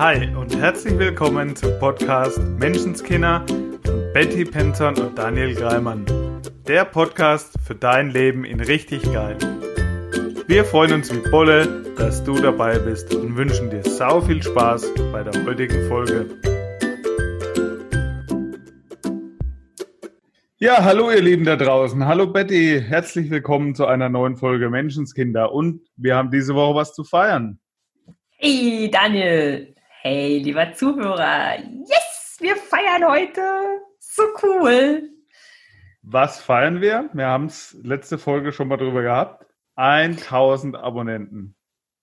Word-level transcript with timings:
Hi 0.00 0.34
und 0.34 0.56
herzlich 0.56 0.98
willkommen 0.98 1.54
zum 1.54 1.78
Podcast 1.78 2.38
Menschenskinder 2.58 3.44
von 3.84 4.12
Betty 4.14 4.46
Penton 4.46 4.96
und 4.96 5.18
Daniel 5.18 5.54
Greimann. 5.54 6.06
Der 6.66 6.86
Podcast 6.86 7.52
für 7.66 7.74
dein 7.74 8.08
Leben 8.08 8.46
in 8.46 8.60
richtig 8.60 9.02
geil. 9.12 9.36
Wir 10.46 10.64
freuen 10.64 10.94
uns 10.94 11.14
wie 11.14 11.30
Bolle, 11.30 11.84
dass 11.98 12.24
du 12.24 12.32
dabei 12.40 12.78
bist 12.78 13.14
und 13.14 13.36
wünschen 13.36 13.68
dir 13.68 13.82
sau 13.82 14.22
viel 14.22 14.42
Spaß 14.42 14.90
bei 15.12 15.22
der 15.22 15.44
heutigen 15.44 15.86
Folge. 15.86 16.30
Ja, 20.56 20.82
hallo 20.82 21.10
ihr 21.10 21.20
Lieben 21.20 21.44
da 21.44 21.56
draußen. 21.56 22.06
Hallo 22.06 22.26
Betty, 22.26 22.82
herzlich 22.88 23.28
willkommen 23.28 23.74
zu 23.74 23.84
einer 23.84 24.08
neuen 24.08 24.38
Folge 24.38 24.70
Menschenskinder. 24.70 25.52
Und 25.52 25.82
wir 25.96 26.16
haben 26.16 26.30
diese 26.30 26.54
Woche 26.54 26.74
was 26.74 26.94
zu 26.94 27.04
feiern. 27.04 27.60
Hey 28.38 28.90
Daniel, 28.90 29.74
hey 30.02 30.38
lieber 30.38 30.72
Zuhörer, 30.72 31.58
yes, 31.58 32.38
wir 32.40 32.56
feiern 32.56 33.06
heute. 33.06 33.42
So 33.98 34.22
cool. 34.42 35.10
Was 36.02 36.40
feiern 36.40 36.80
wir? 36.80 37.10
Wir 37.12 37.26
haben 37.26 37.46
es 37.46 37.76
letzte 37.82 38.16
Folge 38.16 38.52
schon 38.52 38.68
mal 38.68 38.78
drüber 38.78 39.02
gehabt. 39.02 39.44
1000 39.76 40.76
Abonnenten. 40.76 41.54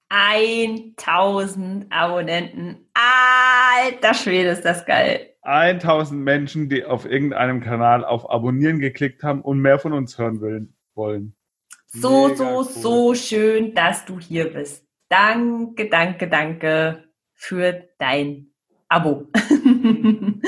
1000 0.10 1.92
Abonnenten. 1.92 2.88
Alter 2.94 4.14
Schwede, 4.14 4.50
ist 4.50 4.64
das 4.64 4.86
geil. 4.86 5.34
1000 5.42 6.22
Menschen, 6.22 6.70
die 6.70 6.86
auf 6.86 7.06
irgendeinem 7.06 7.62
Kanal 7.62 8.06
auf 8.06 8.30
Abonnieren 8.30 8.80
geklickt 8.80 9.24
haben 9.24 9.42
und 9.42 9.60
mehr 9.60 9.80
von 9.80 9.94
uns 9.94 10.18
hören 10.20 10.76
wollen. 10.94 11.36
So, 11.88 12.28
Mega 12.28 12.36
so, 12.36 12.46
cool. 12.46 12.64
so 12.66 13.16
schön, 13.16 13.74
dass 13.74 14.06
du 14.06 14.20
hier 14.20 14.54
bist. 14.54 14.86
Danke, 15.10 15.90
danke, 15.90 16.28
danke 16.28 17.07
für 17.38 17.88
dein 18.00 18.48
Abo. 18.90 19.30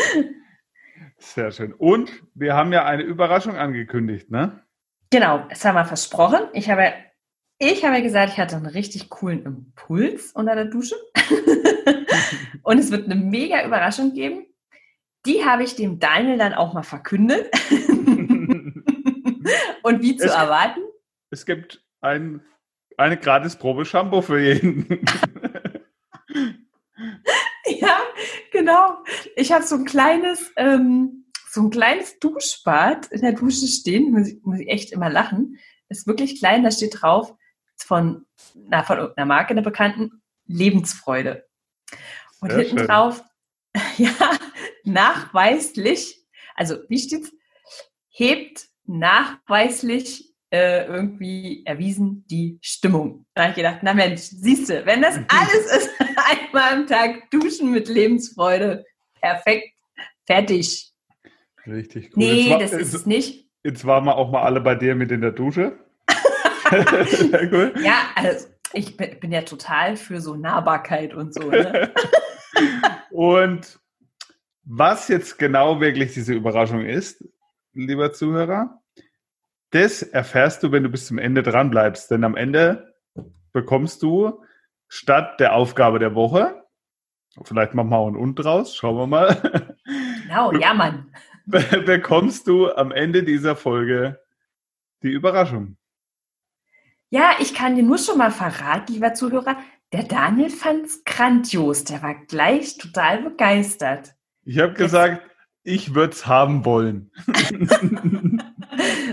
Sehr 1.18 1.52
schön. 1.52 1.74
Und 1.74 2.12
wir 2.34 2.56
haben 2.56 2.74
ja 2.74 2.86
eine 2.86 3.04
Überraschung 3.04 3.56
angekündigt, 3.56 4.32
ne? 4.32 4.64
Genau, 5.12 5.46
das 5.50 5.64
haben 5.66 5.76
wir 5.76 5.86
versprochen. 5.86 6.42
Ich 6.54 6.70
habe, 6.70 6.94
ich 7.58 7.86
habe 7.86 8.02
gesagt, 8.02 8.34
ich 8.34 8.40
hatte 8.40 8.56
einen 8.56 8.66
richtig 8.66 9.10
coolen 9.10 9.46
Impuls 9.46 10.32
unter 10.34 10.56
der 10.56 10.66
Dusche. 10.66 10.96
Und 12.64 12.80
es 12.80 12.92
wird 12.92 13.06
eine 13.06 13.16
mega 13.16 13.66
Überraschung 13.66 14.14
geben. 14.14 14.46
Die 15.26 15.46
habe 15.46 15.64
ich 15.64 15.76
dem 15.76 16.00
Daniel 16.00 16.38
dann 16.38 16.54
auch 16.54 16.74
mal 16.74 16.84
verkündet. 16.84 17.50
Und 19.84 20.02
wie 20.02 20.16
zu 20.16 20.28
es, 20.28 20.34
erwarten? 20.34 20.82
Es 21.32 21.46
gibt 21.46 21.84
ein, 22.02 22.42
eine 22.98 23.18
gratis 23.18 23.56
Probe 23.56 23.86
Shampoo 23.86 24.22
für 24.22 24.40
jeden. 24.40 24.88
ja, 27.66 28.00
genau. 28.60 28.98
Ich 29.36 29.52
habe 29.52 29.64
so 29.64 29.76
ein 29.76 29.86
kleines, 29.86 30.52
ähm, 30.58 31.26
so 31.50 31.62
ein 31.62 31.70
kleines 31.70 32.20
Duschbad 32.20 33.08
in 33.08 33.22
der 33.22 33.34
Dusche 33.34 33.68
stehen. 33.68 34.12
Muss 34.12 34.28
ich, 34.28 34.42
muss 34.44 34.60
ich 34.60 34.68
echt 34.68 34.92
immer 34.92 35.10
lachen. 35.10 35.58
Ist 35.88 36.08
wirklich 36.08 36.40
klein. 36.40 36.64
Da 36.64 36.72
steht 36.72 37.02
drauf 37.02 37.34
von, 37.78 38.26
na, 38.56 38.84
von 38.84 38.98
irgendeiner 38.98 39.26
Marke, 39.26 39.52
einer 39.52 39.62
bekannten, 39.62 40.22
Lebensfreude. 40.46 41.48
Und 42.42 42.52
Sehr 42.52 42.60
hinten 42.60 42.80
schön. 42.80 42.88
drauf, 42.88 43.24
ja, 43.98 44.12
nachweislich, 44.84 46.26
also 46.56 46.78
wie 46.88 47.00
steht's? 47.00 47.32
Hebt 48.10 48.68
nachweislich 48.86 50.29
äh, 50.52 50.86
irgendwie 50.86 51.64
erwiesen 51.66 52.26
die 52.30 52.58
Stimmung. 52.62 53.26
Da 53.34 53.44
habe 53.44 53.52
ich 53.52 53.58
gedacht, 53.58 53.80
na 53.82 53.94
Mensch, 53.94 54.22
siehst 54.22 54.70
du, 54.70 54.86
wenn 54.86 55.02
das 55.02 55.16
alles 55.28 55.66
ist, 55.78 55.90
einmal 56.00 56.74
am 56.74 56.88
Tag 56.88 57.30
duschen 57.32 57.72
mit 57.72 57.88
Lebensfreude, 57.88 58.86
perfekt, 59.22 59.74
fertig. 60.26 60.92
Richtig 61.68 62.06
cool. 62.08 62.24
Nee, 62.24 62.50
war, 62.52 62.60
das 62.60 62.72
ist 62.72 62.94
es 62.94 63.06
nicht. 63.06 63.48
Jetzt 63.64 63.86
waren 63.86 64.06
wir 64.06 64.16
auch 64.16 64.32
mal 64.32 64.42
alle 64.42 64.62
bei 64.62 64.76
dir 64.76 64.96
mit 64.96 65.12
in 65.12 65.22
der 65.22 65.32
Dusche. 65.32 65.78
Cool. 67.52 67.74
Ja, 67.82 68.12
also 68.14 68.46
ich 68.74 68.96
bin, 68.96 69.32
ja 69.32 69.42
total 69.42 69.96
für 69.96 70.22
so 70.22 70.36
Nahbarkeit 70.36 71.16
und 71.16 71.34
so. 71.34 71.50
Ne? 71.50 71.92
und 73.10 73.80
was 74.66 75.08
jetzt 75.08 75.40
genau 75.40 75.82
wirklich 75.82 76.14
diese 76.14 76.36
Überraschung 76.36 76.86
ist, 76.86 77.28
lieber 77.74 78.14
Zuhörer, 78.14 78.80
das 79.72 80.02
erfährst 80.02 80.64
du, 80.64 80.72
wenn 80.72 80.84
du 80.84 80.90
bis 80.90 81.08
zum 81.08 81.18
Ende 81.18 81.44
dran 81.44 81.70
bleibst. 81.70 82.10
Denn 82.12 82.24
am 82.24 82.36
Ende 82.36 82.94
bekommst 83.52 84.02
du 84.02 84.44
statt 84.88 85.40
der 85.40 85.54
Aufgabe 85.56 86.00
der 86.00 86.16
Woche, 86.16 86.64
vielleicht 87.44 87.74
machen 87.74 87.90
wir 87.90 87.98
auch 87.98 88.08
ein 88.08 88.16
Und 88.16 88.36
draus, 88.36 88.76
schauen 88.76 88.98
wir 88.98 89.08
mal. 89.08 89.76
Genau, 90.30 90.52
ja, 90.52 90.76
Mann. 90.76 91.12
Bekommst 91.48 92.46
du 92.46 92.72
am 92.72 92.92
Ende 92.92 93.24
dieser 93.24 93.56
Folge 93.56 94.20
die 95.02 95.10
Überraschung. 95.10 95.76
Ja, 97.10 97.32
ich 97.40 97.56
kann 97.56 97.76
dir 97.76 97.82
nur 97.82 97.98
schon 97.98 98.20
mal 98.20 98.30
verraten, 98.30 98.94
lieber 98.94 99.16
Zuhörer, 99.16 99.58
der 99.92 100.04
Daniel 100.04 100.52
fand 100.52 100.86
es 100.86 101.04
grandios. 101.04 101.84
Der 101.84 102.04
war 102.04 102.14
gleich 102.14 102.78
total 102.78 103.24
begeistert. 103.24 104.14
Ich 104.44 104.60
habe 104.60 104.74
gesagt, 104.74 105.24
ich 105.64 105.96
würde 105.96 106.14
es 106.14 106.28
haben 106.28 106.64
wollen. 106.66 107.12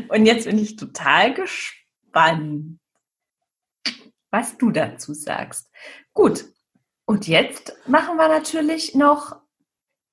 Und 0.09 0.27
jetzt 0.27 0.47
bin 0.47 0.59
ich 0.59 0.77
total 0.77 1.35
gespannt, 1.35 2.79
was 4.31 4.59
du 4.59 4.71
dazu 4.71 5.15
sagst. 5.15 5.71
Gut. 6.13 6.45
Und 7.05 7.29
jetzt 7.29 7.77
machen 7.87 8.17
wir 8.17 8.29
natürlich 8.29 8.95
noch 8.95 9.41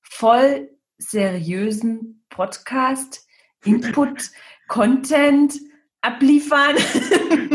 voll 0.00 0.70
seriösen 0.98 2.24
Podcast, 2.28 3.26
Input, 3.64 4.30
Content 4.68 5.58
abliefern. 6.00 6.76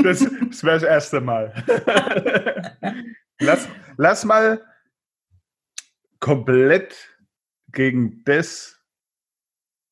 Das, 0.04 0.20
das 0.20 0.64
wäre 0.64 0.80
das 0.80 0.84
erste 0.84 1.22
Mal. 1.22 1.54
Lass, 3.42 3.70
lass 3.96 4.26
mal 4.26 4.62
komplett 6.20 7.18
gegen 7.72 8.22
das, 8.26 8.79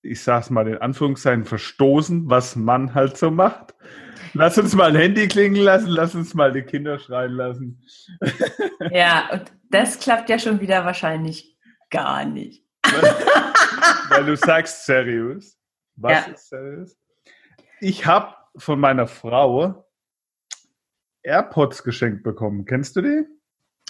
ich 0.02 0.22
sag's 0.22 0.50
mal 0.50 0.68
in 0.68 0.78
Anführungszeichen, 0.78 1.46
verstoßen, 1.46 2.30
was 2.30 2.56
man 2.56 2.94
halt 2.94 3.18
so 3.18 3.32
macht. 3.32 3.76
Lass 4.34 4.58
uns 4.58 4.76
mal 4.76 4.90
ein 4.90 4.96
Handy 4.96 5.28
klingen 5.28 5.56
lassen, 5.56 5.88
lass 5.88 6.14
uns 6.14 6.34
mal 6.34 6.52
die 6.52 6.64
Kinder 6.64 7.00
schreien 7.00 7.34
lassen. 7.34 7.84
Ja, 8.92 9.30
und 9.34 9.52
das 9.72 10.00
klappt 10.00 10.30
ja 10.30 10.38
schon 10.38 10.62
wieder 10.62 10.86
wahrscheinlich 10.86 11.58
gar 11.90 12.26
nicht. 12.26 12.64
Weil 14.10 14.26
du 14.26 14.36
sagst 14.36 14.86
seriös. 14.86 15.58
Was 15.96 16.12
ja. 16.12 16.34
ist 16.34 16.50
seriös? 16.50 16.98
Ich 17.82 18.06
habe 18.06 18.36
von 18.56 18.80
meiner 18.80 19.08
Frau 19.08 19.88
AirPods 21.24 21.84
geschenkt 21.84 22.24
bekommen. 22.24 22.66
Kennst 22.66 22.96
du 22.96 23.02
die? 23.02 23.26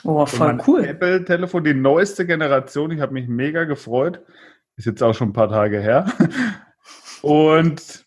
Oh, 0.04 0.26
voll 0.26 0.62
cool. 0.68 0.86
Apple-Telefon, 0.86 1.64
die 1.64 1.74
neueste 1.74 2.26
Generation. 2.26 2.92
Ich 2.92 3.02
habe 3.02 3.14
mich 3.14 3.28
mega 3.28 3.64
gefreut. 3.66 4.22
Ist 4.78 4.86
jetzt 4.86 5.04
auch 5.04 5.14
schon 5.14 5.30
ein 5.30 5.34
paar 5.34 5.50
Tage 5.50 5.82
her. 5.82 6.06
Und 7.22 8.06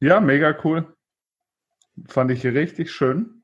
ja, 0.00 0.20
mega 0.20 0.56
cool. 0.64 0.96
Fand 2.06 2.30
ich 2.30 2.44
richtig 2.44 2.92
schön. 2.92 3.42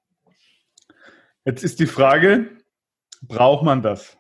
Jetzt 1.45 1.65
ist 1.65 1.81
die 1.81 1.87
Frage, 1.87 2.51
braucht 3.23 3.65
man 3.65 3.83
das? 3.83 4.17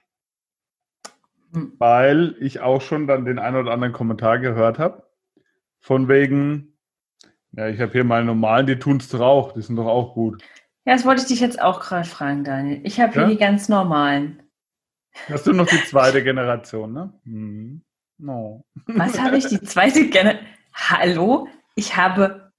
Hm. 1.52 1.74
Weil 1.78 2.36
ich 2.40 2.60
auch 2.60 2.82
schon 2.82 3.06
dann 3.06 3.24
den 3.24 3.38
einen 3.38 3.56
oder 3.56 3.72
anderen 3.72 3.92
Kommentar 3.92 4.38
gehört 4.38 4.78
habe. 4.78 5.08
Von 5.78 6.08
wegen, 6.08 6.76
ja, 7.52 7.68
ich 7.68 7.80
habe 7.80 7.92
hier 7.92 8.04
meine 8.04 8.26
normalen, 8.26 8.66
die 8.66 8.78
tun 8.78 8.98
es 8.98 9.08
doch 9.08 9.20
auch, 9.20 9.52
die 9.52 9.62
sind 9.62 9.76
doch 9.76 9.86
auch 9.86 10.14
gut. 10.14 10.42
Ja, 10.84 10.94
das 10.94 11.04
wollte 11.04 11.22
ich 11.22 11.28
dich 11.28 11.40
jetzt 11.40 11.60
auch 11.62 11.80
gerade 11.80 12.08
fragen, 12.08 12.42
Daniel. 12.44 12.80
Ich 12.84 13.00
habe 13.00 13.12
hier 13.12 13.22
ja? 13.22 13.28
die 13.28 13.36
ganz 13.36 13.68
normalen. 13.68 14.42
Hast 15.28 15.46
du 15.46 15.52
noch 15.52 15.66
die 15.66 15.82
zweite 15.84 16.22
Generation, 16.22 16.92
ne? 16.92 17.20
Hm. 17.24 17.82
No. 18.20 18.64
Was 18.86 19.18
habe 19.18 19.38
ich? 19.38 19.46
Die 19.46 19.60
zweite 19.62 20.06
Generation? 20.10 20.46
Hallo? 20.74 21.48
Ich 21.74 21.96
habe 21.96 22.52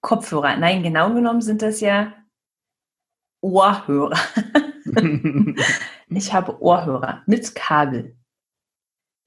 Kopfhörer. 0.00 0.56
Nein, 0.56 0.82
genau 0.82 1.12
genommen 1.12 1.40
sind 1.40 1.62
das 1.62 1.80
ja 1.80 2.12
Ohrhörer. 3.40 4.18
ich 6.08 6.32
habe 6.32 6.62
Ohrhörer 6.62 7.22
mit 7.26 7.54
Kabel. 7.54 8.16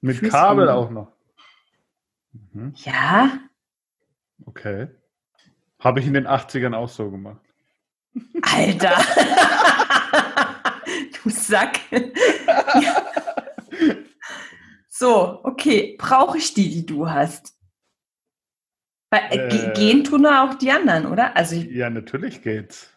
Mit 0.01 0.17
Fürs 0.17 0.31
Kabel 0.31 0.69
auch 0.69 0.89
noch? 0.89 1.11
Mhm. 2.31 2.73
Ja. 2.77 3.39
Okay. 4.45 4.87
Habe 5.79 5.99
ich 5.99 6.07
in 6.07 6.13
den 6.13 6.27
80ern 6.27 6.75
auch 6.75 6.89
so 6.89 7.09
gemacht. 7.09 7.41
Alter! 8.41 8.97
du 11.23 11.29
Sack! 11.29 11.79
So, 15.01 15.39
okay. 15.43 15.95
Brauche 15.97 16.37
ich 16.37 16.53
die, 16.53 16.69
die 16.69 16.85
du 16.85 17.09
hast? 17.09 17.57
Weil, 19.09 19.21
äh, 19.31 19.47
äh, 19.47 19.73
gehen 19.73 20.03
tun 20.03 20.27
auch 20.27 20.53
die 20.53 20.71
anderen, 20.71 21.07
oder? 21.07 21.35
Also 21.35 21.55
ja, 21.55 21.89
natürlich 21.89 22.43
geht's. 22.43 22.87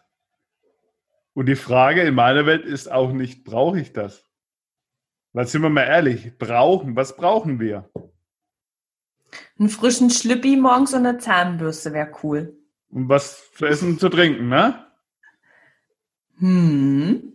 Und 1.33 1.47
die 1.47 1.55
Frage 1.55 2.03
in 2.03 2.13
meiner 2.13 2.45
Welt 2.45 2.63
ist 2.63 2.91
auch 2.91 3.11
nicht, 3.11 3.43
brauche 3.43 3.79
ich 3.79 3.91
das? 3.91 4.23
Was 5.33 5.51
sind 5.51 5.63
wir 5.63 5.69
mal 5.69 5.81
ehrlich? 5.81 6.37
Brauchen, 6.37 6.95
was 6.95 7.17
brauchen 7.17 7.59
wir? 7.59 7.89
Einen 9.57 9.69
frischen 9.69 10.11
Schlippi 10.11 10.57
morgens 10.57 10.93
und 10.93 11.07
eine 11.07 11.17
Zahnbürste 11.17 11.91
wäre 11.91 12.11
cool. 12.21 12.55
Und 12.89 13.09
was 13.09 13.51
zu 13.53 13.65
essen 13.65 13.93
und 13.93 13.99
zu 13.99 14.09
trinken, 14.09 14.47
ne? 14.47 14.85
Hm. 16.37 17.34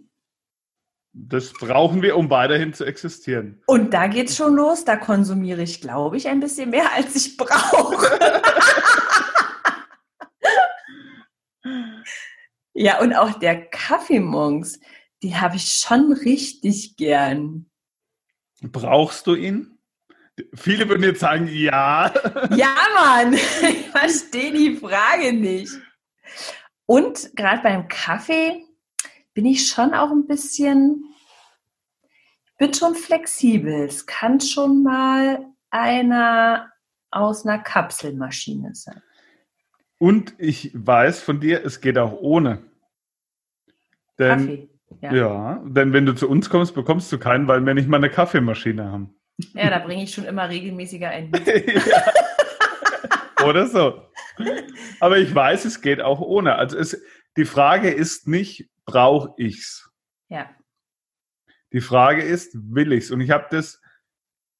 Das 1.13 1.53
brauchen 1.53 2.03
wir, 2.03 2.17
um 2.17 2.31
weiterhin 2.31 2.73
zu 2.73 2.85
existieren. 2.85 3.61
Und 3.67 3.93
da 3.93 4.07
geht's 4.07 4.37
schon 4.37 4.55
los. 4.55 4.85
Da 4.85 4.97
konsumiere 4.97 5.63
ich, 5.63 5.81
glaube 5.81 6.17
ich, 6.17 6.29
ein 6.29 6.39
bisschen 6.41 6.71
mehr, 6.71 6.93
als 6.97 7.17
ich 7.17 7.37
brauche. 7.37 8.19
ja, 12.75 13.01
und 13.01 13.15
auch 13.15 13.39
der 13.39 13.67
Kaffee 13.67 14.21
morgens, 14.21 14.79
die 15.23 15.37
habe 15.37 15.57
ich 15.57 15.73
schon 15.73 16.13
richtig 16.13 16.97
gern. 16.97 17.67
Brauchst 18.63 19.27
du 19.27 19.35
ihn? 19.35 19.79
Viele 20.55 20.89
würden 20.89 21.03
jetzt 21.03 21.21
sagen, 21.21 21.49
ja. 21.49 22.13
Ja, 22.57 22.75
Mann, 22.95 23.35
ich 23.35 23.91
verstehe 23.91 24.53
die 24.53 24.77
Frage 24.77 25.33
nicht. 25.33 25.73
Und 26.87 27.35
gerade 27.37 27.63
beim 27.63 27.89
Kaffee 27.89 28.65
bin 29.35 29.47
ich 29.47 29.69
schon 29.69 29.95
auch 29.95 30.11
ein 30.11 30.27
bisschen, 30.27 31.05
bin 32.59 32.75
schon 32.75 32.95
flexibel. 32.95 33.85
Es 33.85 34.07
kann 34.07 34.41
schon 34.41 34.83
mal 34.83 35.47
einer 35.71 36.71
aus 37.11 37.47
einer 37.47 37.59
Kapselmaschine 37.59 38.75
sein. 38.75 39.03
Und 39.99 40.35
ich 40.39 40.71
weiß 40.75 41.23
von 41.23 41.41
dir, 41.41 41.65
es 41.65 41.81
geht 41.81 41.99
auch 41.99 42.13
ohne. 42.13 42.63
Denn, 44.19 44.39
Kaffee. 44.39 44.71
Ja. 45.01 45.15
ja, 45.15 45.63
denn 45.65 45.93
wenn 45.93 46.07
du 46.07 46.15
zu 46.15 46.29
uns 46.29 46.51
kommst, 46.51 46.75
bekommst 46.75 47.13
du 47.13 47.19
keinen, 47.19 47.49
weil 47.49 47.65
wir 47.65 47.75
nicht 47.75 47.89
mal 47.89 47.99
eine 47.99 48.11
Kaffeemaschine 48.11 48.91
haben. 48.91 49.15
Ja, 49.55 49.71
da 49.71 49.79
bringe 49.79 50.03
ich 50.03 50.13
schon 50.13 50.25
immer 50.25 50.49
regelmäßiger 50.49 51.09
ein. 51.09 51.31
Oder 53.47 53.67
so. 53.67 54.03
Aber 55.01 55.19
ich 55.19 55.35
weiß, 55.35 55.65
es 55.65 55.81
geht 55.81 56.01
auch 56.01 56.21
ohne. 56.21 56.57
Also 56.57 56.77
es, 56.77 57.01
die 57.37 57.45
Frage 57.45 57.91
ist 57.91 58.27
nicht, 58.27 58.69
brauche 58.85 59.35
ich's? 59.37 59.91
Ja. 60.29 60.51
Die 61.73 61.81
Frage 61.81 62.23
ist, 62.23 62.53
will 62.55 62.93
ich's? 62.93 63.11
Und 63.11 63.21
ich 63.21 63.31
habe 63.31 63.47
das, 63.51 63.81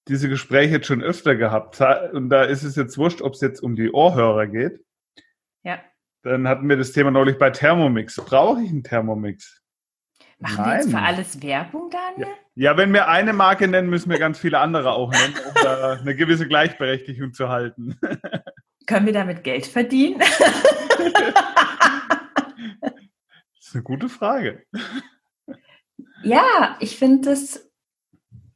diese 0.09 0.29
Gespräche 0.29 0.75
jetzt 0.75 0.87
schon 0.87 1.03
öfter 1.03 1.35
gehabt. 1.35 1.81
Und 2.13 2.31
da 2.31 2.45
ist 2.45 2.63
es 2.63 2.77
jetzt 2.77 2.99
wurscht, 2.99 3.23
ob 3.23 3.35
es 3.35 3.41
jetzt 3.41 3.61
um 3.61 3.75
die 3.75 3.91
Ohrhörer 3.91 4.47
geht. 4.47 4.85
Ja. 5.63 5.81
Dann 6.23 6.47
hatten 6.47 6.69
wir 6.69 6.77
das 6.77 6.93
Thema 6.93 7.11
neulich 7.11 7.39
bei 7.39 7.51
Thermomix. 7.51 8.17
Brauche 8.17 8.63
ich 8.63 8.71
einen 8.71 8.85
Thermomix? 8.85 9.61
Machen 10.39 10.57
Nein. 10.59 10.67
wir 10.67 10.75
jetzt 10.77 10.91
für 10.91 10.99
alles 10.99 11.43
Werbung, 11.43 11.91
Daniel? 11.91 12.35
Ja. 12.55 12.71
ja. 12.71 12.77
wenn 12.77 12.93
wir 12.93 13.09
eine 13.09 13.33
Marke 13.33 13.69
nennen, 13.69 13.91
müssen 13.91 14.11
wir 14.11 14.19
ganz 14.19 14.39
viele 14.39 14.59
andere 14.59 14.93
auch 14.93 15.11
nennen, 15.11 15.35
um 15.35 15.55
da 15.63 15.93
eine 15.95 16.17
gewisse 16.17 16.47
Gleichberechtigung 16.49 17.35
zu 17.35 17.49
halten. 17.49 17.99
Können 18.87 19.07
wir 19.07 19.13
damit 19.13 19.45
Geld 19.45 19.67
verdienen? 19.67 20.23
das 22.81 23.67
ist 23.67 23.75
eine 23.75 23.85
gute 23.85 24.09
Frage. 24.09 24.65
Ja, 26.23 26.77
ich 26.81 26.97
finde 26.97 27.31
das, 27.31 27.71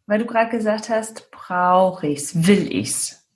weil 0.07 0.19
du 0.19 0.27
gerade 0.27 0.51
gesagt 0.51 0.89
hast, 0.89 1.31
brauche 1.31 2.07
ich 2.07 2.19
es, 2.19 2.47
will 2.47 2.71
ich 2.71 2.91
es. 2.91 3.29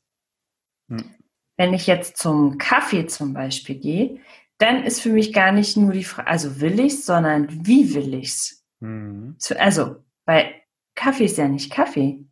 Hm. 0.88 1.14
Wenn 1.56 1.74
ich 1.74 1.86
jetzt 1.86 2.18
zum 2.18 2.58
Kaffee 2.58 3.06
zum 3.06 3.32
Beispiel 3.32 3.78
gehe, 3.78 4.20
dann 4.58 4.84
ist 4.84 5.00
für 5.00 5.10
mich 5.10 5.32
gar 5.32 5.52
nicht 5.52 5.76
nur 5.76 5.92
die 5.92 6.04
Frage, 6.04 6.28
also 6.28 6.60
will 6.60 6.78
ich's, 6.80 7.06
sondern 7.06 7.66
wie 7.66 7.94
will 7.94 8.14
ich's? 8.14 8.64
Mhm. 8.80 9.36
Also 9.58 10.04
bei 10.24 10.62
Kaffee 10.94 11.24
ist 11.24 11.38
ja 11.38 11.48
nicht 11.48 11.72
Kaffee. 11.72 12.24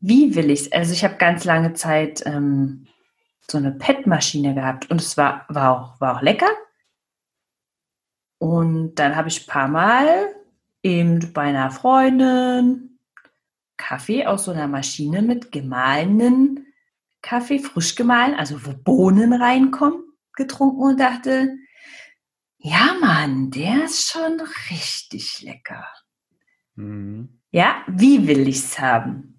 Wie 0.00 0.34
will 0.34 0.50
ich's? 0.50 0.70
Also 0.70 0.92
ich 0.92 1.04
habe 1.04 1.16
ganz 1.16 1.44
lange 1.44 1.74
Zeit 1.74 2.22
ähm, 2.24 2.86
so 3.50 3.58
eine 3.58 3.72
PET-Maschine 3.72 4.54
gehabt 4.54 4.90
und 4.90 5.00
es 5.00 5.16
war, 5.16 5.44
war, 5.48 5.72
auch, 5.72 6.00
war 6.00 6.16
auch 6.16 6.22
lecker. 6.22 6.50
Und 8.44 8.96
dann 8.96 9.16
habe 9.16 9.28
ich 9.28 9.40
ein 9.40 9.50
paar 9.50 9.68
Mal 9.68 10.34
eben 10.82 11.32
bei 11.32 11.44
einer 11.44 11.70
Freundin 11.70 12.98
Kaffee 13.78 14.26
aus 14.26 14.44
so 14.44 14.50
einer 14.50 14.68
Maschine 14.68 15.22
mit 15.22 15.50
gemahlenen 15.50 16.66
Kaffee, 17.22 17.58
frisch 17.58 17.94
gemahlen, 17.94 18.34
also 18.34 18.66
wo 18.66 18.74
Bohnen 18.74 19.32
reinkommen 19.32 20.04
getrunken 20.34 20.82
und 20.82 21.00
dachte, 21.00 21.56
ja 22.58 22.94
Mann, 23.00 23.50
der 23.50 23.86
ist 23.86 24.10
schon 24.10 24.38
richtig 24.68 25.40
lecker. 25.40 25.86
Mhm. 26.74 27.40
Ja, 27.50 27.82
wie 27.86 28.28
will 28.28 28.46
ich 28.46 28.56
es 28.56 28.78
haben? 28.78 29.33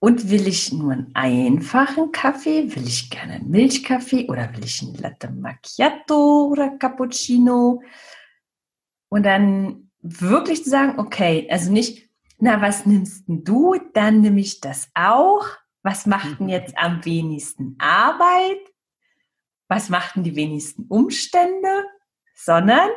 Und 0.00 0.30
will 0.30 0.46
ich 0.46 0.72
nur 0.72 0.92
einen 0.92 1.14
einfachen 1.14 2.12
Kaffee? 2.12 2.74
Will 2.74 2.86
ich 2.86 3.10
gerne 3.10 3.34
einen 3.34 3.50
Milchkaffee 3.50 4.28
oder 4.28 4.52
will 4.54 4.64
ich 4.64 4.82
einen 4.82 4.94
Latte 4.94 5.30
Macchiato 5.30 6.48
oder 6.52 6.70
Cappuccino? 6.78 7.82
Und 9.08 9.24
dann 9.24 9.90
wirklich 10.00 10.62
zu 10.62 10.70
sagen, 10.70 11.00
okay, 11.00 11.48
also 11.50 11.72
nicht, 11.72 12.08
na, 12.38 12.60
was 12.60 12.86
nimmst 12.86 13.28
denn 13.28 13.42
du? 13.42 13.74
Dann 13.94 14.20
nehme 14.20 14.40
ich 14.40 14.60
das 14.60 14.88
auch. 14.94 15.44
Was 15.82 16.06
macht 16.06 16.38
denn 16.38 16.48
jetzt 16.48 16.78
am 16.78 17.04
wenigsten 17.04 17.76
Arbeit? 17.78 18.58
was 19.68 19.90
machten 19.90 20.24
die 20.24 20.34
wenigsten 20.34 20.86
Umstände, 20.86 21.84
sondern 22.34 22.88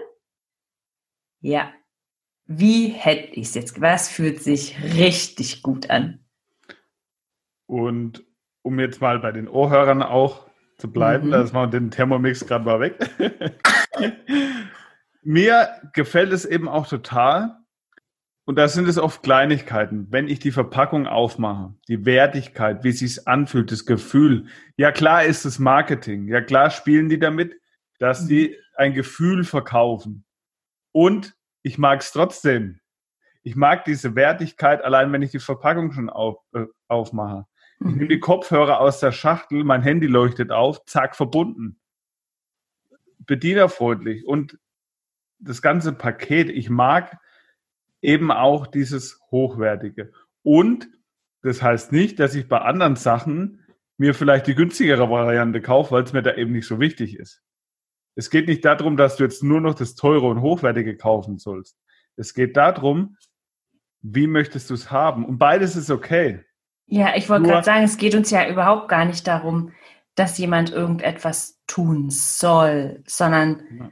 ja, 1.42 1.74
wie 2.46 2.88
hätte 2.88 3.34
ich 3.34 3.48
es 3.48 3.54
jetzt? 3.54 3.82
Was 3.82 4.10
fühlt 4.10 4.42
sich 4.42 4.82
richtig 4.82 5.64
gut 5.64 5.90
an? 5.90 6.21
Und 7.72 8.26
um 8.64 8.82
jetzt 8.82 9.00
mal 9.00 9.20
bei 9.20 9.32
den 9.32 9.48
Ohrhörern 9.48 10.04
auch 10.04 10.46
zu 10.78 10.92
bleiben, 10.92 11.28
mhm. 11.28 11.32
da 11.32 11.42
ist 11.42 11.54
mal 11.54 11.70
den 11.70 11.90
Thermomix 11.90 12.46
gerade 12.46 12.66
mal 12.66 12.82
weg. 12.82 12.98
Mir 15.24 15.70
gefällt 15.94 16.34
es 16.34 16.44
eben 16.44 16.68
auch 16.68 16.86
total, 16.86 17.62
und 18.44 18.58
da 18.58 18.68
sind 18.68 18.90
es 18.90 18.98
oft 18.98 19.24
Kleinigkeiten. 19.24 20.08
Wenn 20.10 20.28
ich 20.28 20.40
die 20.40 20.52
Verpackung 20.52 21.08
aufmache, 21.08 21.74
die 21.88 22.06
Wertigkeit, 22.06 22.84
wie 22.84 22.90
es 22.90 23.00
sich 23.00 23.26
anfühlt, 23.26 23.72
das 23.72 23.86
Gefühl. 23.86 24.48
Ja, 24.76 24.92
klar 24.92 25.24
ist 25.24 25.46
es 25.46 25.58
Marketing. 25.58 26.28
Ja, 26.28 26.42
klar 26.42 26.72
spielen 26.72 27.08
die 27.08 27.20
damit, 27.20 27.56
dass 28.00 28.28
die 28.28 28.50
mhm. 28.50 28.56
ein 28.76 28.94
Gefühl 28.94 29.46
verkaufen. 29.46 30.26
Und 30.92 31.38
ich 31.64 31.78
mag 31.78 32.02
es 32.02 32.12
trotzdem. 32.12 32.82
Ich 33.44 33.56
mag 33.56 33.86
diese 33.86 34.16
Wertigkeit, 34.16 34.84
allein 34.84 35.14
wenn 35.14 35.22
ich 35.22 35.32
die 35.32 35.40
Verpackung 35.40 35.94
schon 35.94 36.10
auf, 36.10 36.40
äh, 36.54 36.66
aufmache. 36.90 37.46
Ich 37.84 37.96
nehme 37.96 38.08
die 38.08 38.18
mhm. 38.18 38.22
Kopfhörer 38.22 38.80
aus 38.80 39.00
der 39.00 39.12
Schachtel, 39.12 39.64
mein 39.64 39.82
Handy 39.82 40.06
leuchtet 40.06 40.52
auf, 40.52 40.86
zack, 40.86 41.16
verbunden. 41.16 41.80
Bedienerfreundlich. 43.20 44.26
Und 44.26 44.60
das 45.40 45.64
ganze 45.64 45.92
Paket, 45.92 46.50
ich 46.50 46.70
mag 46.70 47.18
eben 48.02 48.32
auch 48.32 48.68
dieses 48.68 49.20
Hochwertige. 49.32 50.12
Und 50.44 50.90
das 51.42 51.64
heißt 51.64 51.92
nicht, 51.92 52.20
dass 52.20 52.36
ich 52.36 52.48
bei 52.48 52.60
anderen 52.60 52.96
Sachen 52.96 53.66
mir 53.98 54.14
vielleicht 54.14 54.46
die 54.46 54.56
günstigere 54.56 55.10
Variante 55.10 55.60
kaufe, 55.60 55.92
weil 55.92 56.04
es 56.04 56.14
mir 56.14 56.22
da 56.22 56.36
eben 56.36 56.52
nicht 56.52 56.68
so 56.68 56.80
wichtig 56.80 57.18
ist. 57.18 57.42
Es 58.16 58.30
geht 58.30 58.48
nicht 58.48 58.64
darum, 58.64 58.96
dass 58.96 59.16
du 59.16 59.24
jetzt 59.24 59.42
nur 59.42 59.62
noch 59.62 59.74
das 59.74 59.96
teure 59.96 60.28
und 60.28 60.42
hochwertige 60.42 60.98
kaufen 60.98 61.40
sollst. 61.40 61.80
Es 62.16 62.36
geht 62.36 62.58
darum, 62.58 63.18
wie 64.02 64.28
möchtest 64.28 64.70
du 64.70 64.76
es 64.76 64.92
haben? 64.92 65.26
Und 65.26 65.40
beides 65.40 65.76
ist 65.76 65.90
okay. 65.90 66.44
Ja, 66.88 67.16
ich 67.16 67.30
wollte 67.30 67.48
gerade 67.48 67.66
sagen, 67.66 67.84
es 67.84 67.98
geht 67.98 68.16
uns 68.16 68.32
ja 68.32 68.50
überhaupt 68.50 68.90
gar 68.90 69.06
nicht 69.06 69.26
darum, 69.28 69.72
dass 70.16 70.38
jemand 70.38 70.72
irgendetwas 70.72 71.60
tun 71.68 72.10
soll, 72.10 73.02
sondern 73.08 73.64
ja 73.80 73.90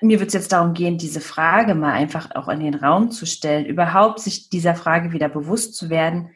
mir 0.00 0.20
wird 0.20 0.28
es 0.28 0.34
jetzt 0.34 0.52
darum 0.52 0.74
gehen, 0.74 0.98
diese 0.98 1.20
Frage 1.20 1.74
mal 1.74 1.92
einfach 1.92 2.34
auch 2.34 2.48
in 2.48 2.60
den 2.60 2.74
Raum 2.74 3.10
zu 3.10 3.26
stellen, 3.26 3.66
überhaupt 3.66 4.20
sich 4.20 4.48
dieser 4.48 4.74
Frage 4.74 5.12
wieder 5.12 5.28
bewusst 5.28 5.74
zu 5.74 5.90
werden, 5.90 6.30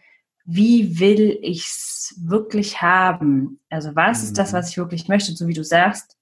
wie 0.44 0.98
will 1.00 1.38
ich 1.42 1.66
es 1.66 2.14
wirklich 2.22 2.82
haben? 2.82 3.60
Also 3.68 3.94
was 3.94 4.22
ist 4.22 4.38
das, 4.38 4.52
mhm. 4.52 4.56
was 4.56 4.70
ich 4.70 4.78
wirklich 4.78 5.08
möchte? 5.08 5.32
So 5.32 5.48
wie 5.48 5.54
du 5.54 5.64
sagst, 5.64 6.16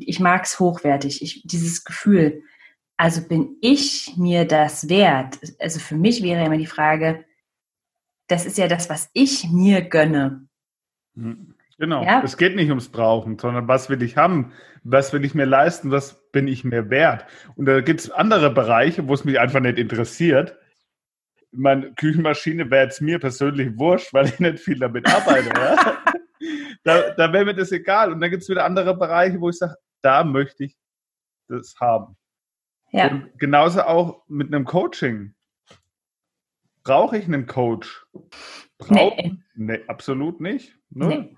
ich 0.00 0.20
mag 0.20 0.44
es 0.44 0.60
hochwertig, 0.60 1.22
ich, 1.22 1.42
dieses 1.44 1.84
Gefühl. 1.84 2.42
Also 2.96 3.22
bin 3.22 3.56
ich 3.60 4.16
mir 4.16 4.44
das 4.44 4.88
wert? 4.88 5.38
Also 5.58 5.80
für 5.80 5.96
mich 5.96 6.22
wäre 6.22 6.44
immer 6.44 6.58
die 6.58 6.66
Frage, 6.66 7.24
das 8.34 8.46
ist 8.46 8.58
ja 8.58 8.66
das, 8.66 8.90
was 8.90 9.10
ich 9.12 9.48
mir 9.50 9.82
gönne. 9.82 10.48
Mhm. 11.14 11.54
Genau. 11.78 12.04
Ja? 12.04 12.22
Es 12.24 12.36
geht 12.36 12.56
nicht 12.56 12.68
ums 12.68 12.88
Brauchen, 12.88 13.38
sondern 13.38 13.68
was 13.68 13.88
will 13.88 14.02
ich 14.02 14.16
haben? 14.16 14.52
Was 14.82 15.12
will 15.12 15.24
ich 15.24 15.34
mir 15.34 15.44
leisten? 15.44 15.90
Was 15.90 16.30
bin 16.30 16.48
ich 16.48 16.64
mir 16.64 16.90
wert? 16.90 17.26
Und 17.54 17.66
da 17.66 17.80
gibt 17.80 18.00
es 18.00 18.10
andere 18.10 18.50
Bereiche, 18.50 19.06
wo 19.08 19.14
es 19.14 19.24
mich 19.24 19.38
einfach 19.38 19.60
nicht 19.60 19.78
interessiert. 19.78 20.56
Meine 21.52 21.92
Küchenmaschine 21.94 22.70
wäre 22.70 22.86
jetzt 22.86 23.00
mir 23.00 23.20
persönlich 23.20 23.78
wurscht, 23.78 24.12
weil 24.12 24.26
ich 24.26 24.40
nicht 24.40 24.58
viel 24.58 24.78
damit 24.78 25.06
arbeite. 25.12 25.50
ja? 25.54 25.98
Da, 26.86 27.12
da 27.12 27.32
wäre 27.32 27.46
mir 27.46 27.54
das 27.54 27.72
egal. 27.72 28.12
Und 28.12 28.20
dann 28.20 28.30
gibt 28.30 28.42
es 28.42 28.48
wieder 28.50 28.66
andere 28.66 28.94
Bereiche, 28.94 29.40
wo 29.40 29.48
ich 29.48 29.56
sage, 29.56 29.74
da 30.02 30.22
möchte 30.22 30.64
ich 30.64 30.76
das 31.48 31.74
haben. 31.80 32.14
Ja. 32.90 33.08
Und 33.08 33.38
genauso 33.38 33.80
auch 33.80 34.22
mit 34.28 34.48
einem 34.48 34.66
Coaching. 34.66 35.33
Brauche 36.84 37.16
ich 37.18 37.24
einen 37.24 37.46
Coach? 37.46 38.06
Brauch, 38.78 39.16
nee. 39.16 39.36
nee. 39.54 39.80
absolut 39.88 40.40
nicht. 40.40 40.76
Nee. 40.90 41.36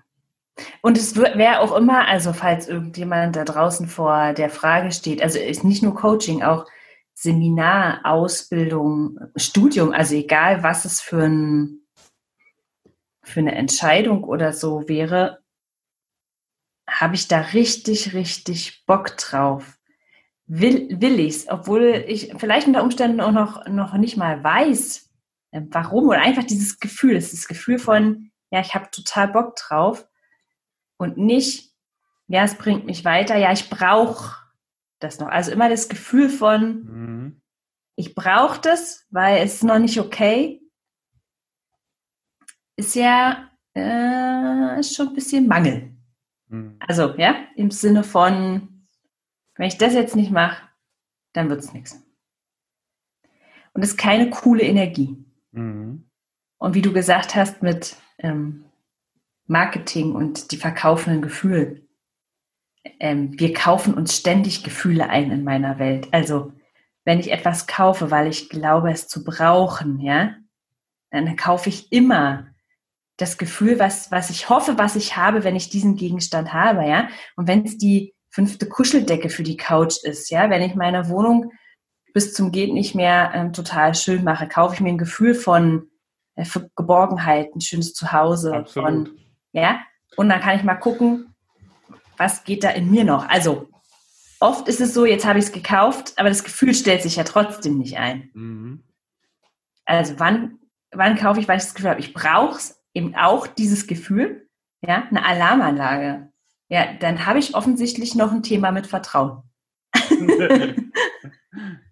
Und 0.81 0.97
es 0.97 1.15
wäre 1.15 1.59
auch 1.59 1.75
immer, 1.75 2.07
also 2.07 2.33
falls 2.33 2.67
irgendjemand 2.67 3.35
da 3.35 3.43
draußen 3.43 3.87
vor 3.87 4.33
der 4.33 4.49
Frage 4.49 4.91
steht, 4.91 5.21
also 5.21 5.39
ist 5.39 5.63
nicht 5.63 5.83
nur 5.83 5.95
Coaching, 5.95 6.43
auch 6.43 6.65
Seminar, 7.13 8.01
Ausbildung, 8.03 9.19
Studium, 9.35 9.91
also 9.91 10.15
egal 10.15 10.63
was 10.63 10.85
es 10.85 11.01
für, 11.01 11.23
ein, 11.23 11.81
für 13.23 13.39
eine 13.39 13.55
Entscheidung 13.55 14.23
oder 14.23 14.53
so 14.53 14.87
wäre, 14.87 15.39
habe 16.89 17.15
ich 17.15 17.27
da 17.27 17.39
richtig, 17.39 18.13
richtig 18.13 18.85
Bock 18.85 19.17
drauf. 19.17 19.77
Will, 20.45 21.01
will 21.01 21.19
ich's, 21.19 21.47
obwohl 21.49 22.05
ich 22.07 22.33
vielleicht 22.37 22.67
unter 22.67 22.83
Umständen 22.83 23.19
auch 23.19 23.31
noch, 23.31 23.67
noch 23.67 23.93
nicht 23.95 24.15
mal 24.15 24.43
weiß, 24.43 25.06
warum 25.51 26.09
oder 26.09 26.21
einfach 26.21 26.43
dieses 26.43 26.79
Gefühl, 26.79 27.15
es 27.15 27.33
ist 27.33 27.43
das 27.43 27.47
Gefühl 27.47 27.79
von, 27.79 28.31
ja, 28.51 28.59
ich 28.59 28.75
habe 28.75 28.91
total 28.91 29.29
Bock 29.29 29.55
drauf 29.55 30.07
und 30.97 31.17
nicht, 31.17 31.73
ja, 32.27 32.43
es 32.43 32.55
bringt 32.55 32.85
mich 32.85 33.05
weiter, 33.05 33.37
ja, 33.37 33.51
ich 33.51 33.69
brauche 33.69 34.35
das 34.99 35.19
noch. 35.19 35.27
Also 35.27 35.51
immer 35.51 35.69
das 35.69 35.89
Gefühl 35.89 36.29
von, 36.29 36.83
mhm. 36.83 37.41
ich 37.95 38.15
brauche 38.15 38.59
das, 38.61 39.05
weil 39.09 39.43
es 39.43 39.55
ist 39.55 39.63
noch 39.63 39.79
nicht 39.79 39.99
okay, 39.99 40.61
ist 42.75 42.95
ja 42.95 43.49
äh, 43.77 44.79
ist 44.79 44.95
schon 44.95 45.09
ein 45.09 45.13
bisschen 45.13 45.47
Mangel. 45.47 45.95
Mhm. 46.47 46.77
Also, 46.79 47.15
ja, 47.17 47.35
im 47.55 47.71
Sinne 47.71 48.03
von, 48.03 48.87
wenn 49.55 49.67
ich 49.67 49.77
das 49.77 49.93
jetzt 49.93 50.15
nicht 50.15 50.31
mache, 50.31 50.67
dann 51.33 51.49
wird 51.49 51.61
es 51.61 51.73
nichts. 51.73 51.93
Und 53.73 53.81
das 53.81 53.91
ist 53.91 53.97
keine 53.97 54.29
coole 54.29 54.63
Energie. 54.63 55.23
Mhm. 55.57 56.09
Und 56.57 56.73
wie 56.73 56.81
du 56.81 56.93
gesagt 56.93 57.35
hast, 57.35 57.61
mit 57.61 57.95
ähm, 58.19 58.65
Marketing 59.45 60.13
und 60.13 60.51
die 60.51 60.57
verkaufenden 60.57 61.21
Gefühle. 61.21 61.81
Ähm, 62.99 63.39
wir 63.39 63.53
kaufen 63.53 63.93
uns 63.93 64.15
ständig 64.15 64.63
Gefühle 64.63 65.09
ein 65.09 65.31
in 65.31 65.43
meiner 65.43 65.79
Welt. 65.79 66.07
Also, 66.11 66.53
wenn 67.05 67.19
ich 67.19 67.31
etwas 67.31 67.67
kaufe, 67.67 68.11
weil 68.11 68.27
ich 68.27 68.49
glaube, 68.49 68.91
es 68.91 69.07
zu 69.07 69.23
brauchen, 69.23 69.99
ja, 69.99 70.35
dann 71.09 71.35
kaufe 71.37 71.69
ich 71.69 71.91
immer 71.91 72.47
das 73.15 73.37
Gefühl, 73.37 73.79
was, 73.79 74.11
was 74.11 74.29
ich 74.29 74.49
hoffe, 74.49 74.77
was 74.77 74.95
ich 74.95 75.15
habe, 75.15 75.43
wenn 75.43 75.55
ich 75.55 75.69
diesen 75.69 75.95
Gegenstand 75.95 76.53
habe, 76.53 76.85
ja. 76.87 77.07
Und 77.35 77.47
wenn 77.47 77.65
es 77.65 77.77
die 77.77 78.13
fünfte 78.29 78.67
Kuscheldecke 78.67 79.29
für 79.29 79.43
die 79.43 79.57
Couch 79.57 80.03
ist, 80.03 80.29
ja, 80.29 80.49
wenn 80.49 80.61
ich 80.61 80.75
meine 80.75 81.09
Wohnung 81.09 81.51
bis 82.13 82.33
zum 82.33 82.51
geht 82.51 82.73
nicht 82.73 82.95
mehr 82.95 83.31
ähm, 83.33 83.53
total 83.53 83.95
schön 83.95 84.23
mache, 84.23 84.47
kaufe 84.47 84.75
ich 84.75 84.81
mir 84.81 84.89
ein 84.89 84.97
Gefühl 84.97 85.35
von 85.35 85.89
äh, 86.35 86.45
Geborgenheit, 86.75 87.55
ein 87.55 87.61
schönes 87.61 87.93
Zuhause, 87.93 88.53
Absolut. 88.53 88.89
von 88.89 89.17
ja, 89.53 89.79
und 90.15 90.29
dann 90.29 90.41
kann 90.41 90.57
ich 90.57 90.63
mal 90.63 90.75
gucken, 90.75 91.33
was 92.17 92.43
geht 92.43 92.63
da 92.63 92.69
in 92.69 92.91
mir 92.91 93.03
noch. 93.03 93.27
Also 93.29 93.69
oft 94.39 94.67
ist 94.67 94.81
es 94.81 94.93
so, 94.93 95.05
jetzt 95.05 95.25
habe 95.25 95.39
ich 95.39 95.45
es 95.45 95.51
gekauft, 95.51 96.13
aber 96.17 96.29
das 96.29 96.43
Gefühl 96.43 96.73
stellt 96.73 97.01
sich 97.01 97.15
ja 97.15 97.23
trotzdem 97.23 97.77
nicht 97.77 97.97
ein. 97.97 98.29
Mhm. 98.33 98.83
Also 99.85 100.15
wann, 100.17 100.59
wann 100.91 101.17
kaufe 101.17 101.39
ich, 101.39 101.47
weil 101.47 101.57
ich 101.57 101.63
das 101.63 101.73
Gefühl 101.73 101.91
habe, 101.91 101.99
ich 101.99 102.13
brauche 102.13 102.57
es 102.57 102.83
eben 102.93 103.15
auch 103.15 103.47
dieses 103.47 103.87
Gefühl, 103.87 104.47
ja, 104.81 105.07
eine 105.09 105.25
Alarmanlage. 105.25 106.31
Ja, 106.69 106.93
dann 106.99 107.25
habe 107.25 107.39
ich 107.39 107.55
offensichtlich 107.55 108.15
noch 108.15 108.31
ein 108.31 108.43
Thema 108.43 108.71
mit 108.71 108.87
Vertrauen. 108.87 109.43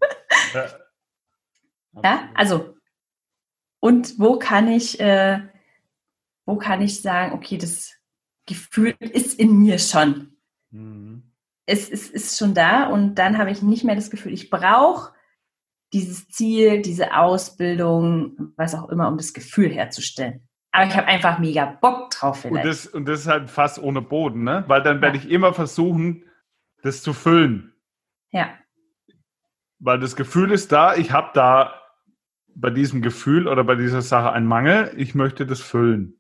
ja, 2.04 2.30
also 2.34 2.76
und 3.80 4.20
wo 4.20 4.40
kann 4.40 4.68
ich 4.68 5.00
äh, 5.00 5.42
wo 6.46 6.58
kann 6.58 6.82
ich 6.82 7.02
sagen, 7.02 7.34
okay, 7.34 7.58
das 7.58 7.94
Gefühl 8.46 8.96
ist 9.00 9.40
in 9.40 9.60
mir 9.60 9.80
schon. 9.80 10.38
Mhm. 10.72 11.32
Es, 11.66 11.90
es 11.90 12.10
ist 12.10 12.38
schon 12.38 12.54
da 12.54 12.88
und 12.88 13.16
dann 13.16 13.38
habe 13.38 13.50
ich 13.50 13.64
nicht 13.64 13.84
mehr 13.84 13.96
das 13.96 14.12
Gefühl, 14.12 14.34
ich 14.34 14.52
brauche 14.52 15.14
dieses 15.94 16.28
Ziel, 16.28 16.82
diese 16.82 17.16
Ausbildung, 17.16 18.54
was 18.56 18.76
auch 18.76 18.90
immer, 18.90 19.08
um 19.08 19.18
das 19.18 19.34
Gefühl 19.34 19.72
herzustellen. 19.72 20.48
Aber 20.72 20.88
ich 20.88 20.96
habe 20.96 21.08
einfach 21.08 21.40
mega 21.40 21.66
Bock 21.66 22.12
drauf 22.12 22.42
vielleicht. 22.42 22.66
Und 22.66 22.70
das, 22.70 22.88
und 22.88 23.06
das 23.06 23.22
ist 23.22 23.28
halt 23.28 23.50
fast 23.50 23.80
ohne 23.80 24.02
Boden, 24.02 24.44
ne? 24.44 24.66
Weil 24.68 24.84
dann 24.84 25.02
werde 25.02 25.18
ja. 25.18 25.24
ich 25.24 25.30
immer 25.30 25.54
versuchen, 25.54 26.26
das 26.84 27.02
zu 27.02 27.14
füllen. 27.14 27.74
Ja. 28.32 28.54
Weil 29.80 30.00
das 30.00 30.16
Gefühl 30.16 30.52
ist 30.52 30.72
da, 30.72 30.96
ich 30.96 31.12
habe 31.12 31.32
da 31.34 31.82
bei 32.56 32.70
diesem 32.70 33.02
Gefühl 33.02 33.48
oder 33.48 33.64
bei 33.64 33.76
dieser 33.76 34.02
Sache 34.02 34.32
einen 34.32 34.48
Mangel, 34.48 34.94
ich 34.96 35.14
möchte 35.16 35.46
das 35.46 35.62
füllen. 35.62 36.20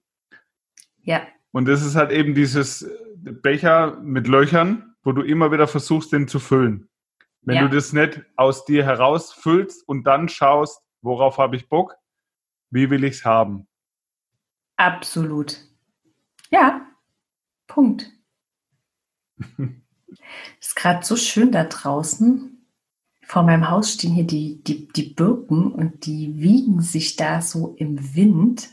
Ja. 1.02 1.22
Und 1.52 1.66
das 1.68 1.82
ist 1.86 1.96
halt 1.96 2.12
eben 2.12 2.36
dieses 2.36 2.90
Becher 3.16 3.98
mit 4.02 4.28
Löchern, 4.28 4.96
wo 5.04 5.14
du 5.14 5.22
immer 5.22 5.52
wieder 5.52 5.68
versuchst, 5.68 6.12
den 6.12 6.28
zu 6.28 6.40
füllen. 6.40 6.90
Wenn 7.42 7.56
ja. 7.56 7.68
du 7.68 7.76
das 7.76 7.94
nicht 7.94 8.22
aus 8.36 8.66
dir 8.66 8.84
herausfüllst 8.84 9.88
und 9.88 10.04
dann 10.06 10.28
schaust, 10.28 10.82
worauf 11.02 11.38
habe 11.38 11.56
ich 11.56 11.70
Bock, 11.70 11.96
wie 12.72 12.90
will 12.90 13.04
ich 13.04 13.18
es 13.18 13.26
haben? 13.26 13.68
Absolut. 14.76 15.58
Ja, 16.50 16.86
Punkt. 17.68 18.12
Ist 20.60 20.76
gerade 20.76 21.06
so 21.06 21.16
schön 21.16 21.52
da 21.52 21.66
draußen. 21.66 22.55
Vor 23.27 23.41
meinem 23.41 23.70
Haus 23.70 23.94
stehen 23.94 24.13
hier 24.13 24.24
die, 24.24 24.63
die, 24.63 24.88
die 24.88 25.13
Birken 25.13 25.72
und 25.72 26.05
die 26.05 26.39
wiegen 26.39 26.82
sich 26.82 27.15
da 27.15 27.41
so 27.41 27.75
im 27.77 28.15
Wind. 28.15 28.70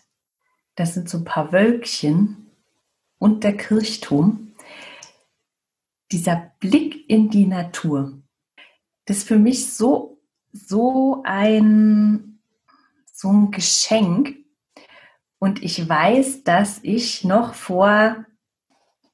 Das 0.74 0.94
sind 0.94 1.08
so 1.08 1.18
ein 1.18 1.24
paar 1.24 1.52
Wölkchen 1.52 2.50
und 3.18 3.44
der 3.44 3.56
Kirchturm. 3.56 4.52
Dieser 6.10 6.52
Blick 6.60 7.08
in 7.08 7.30
die 7.30 7.46
Natur, 7.46 8.22
das 9.06 9.18
ist 9.18 9.28
für 9.28 9.38
mich 9.38 9.72
so, 9.72 10.20
so 10.52 11.22
ein, 11.24 12.38
so 13.10 13.32
ein 13.32 13.50
Geschenk. 13.50 14.36
Und 15.38 15.62
ich 15.62 15.88
weiß, 15.88 16.44
dass 16.44 16.78
ich 16.82 17.24
noch 17.24 17.54
vor 17.54 18.26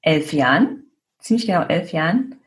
elf 0.02 0.32
Jahren, 0.32 0.90
ziemlich 1.20 1.46
genau 1.46 1.62
elf 1.62 1.92
Jahren, 1.92 2.37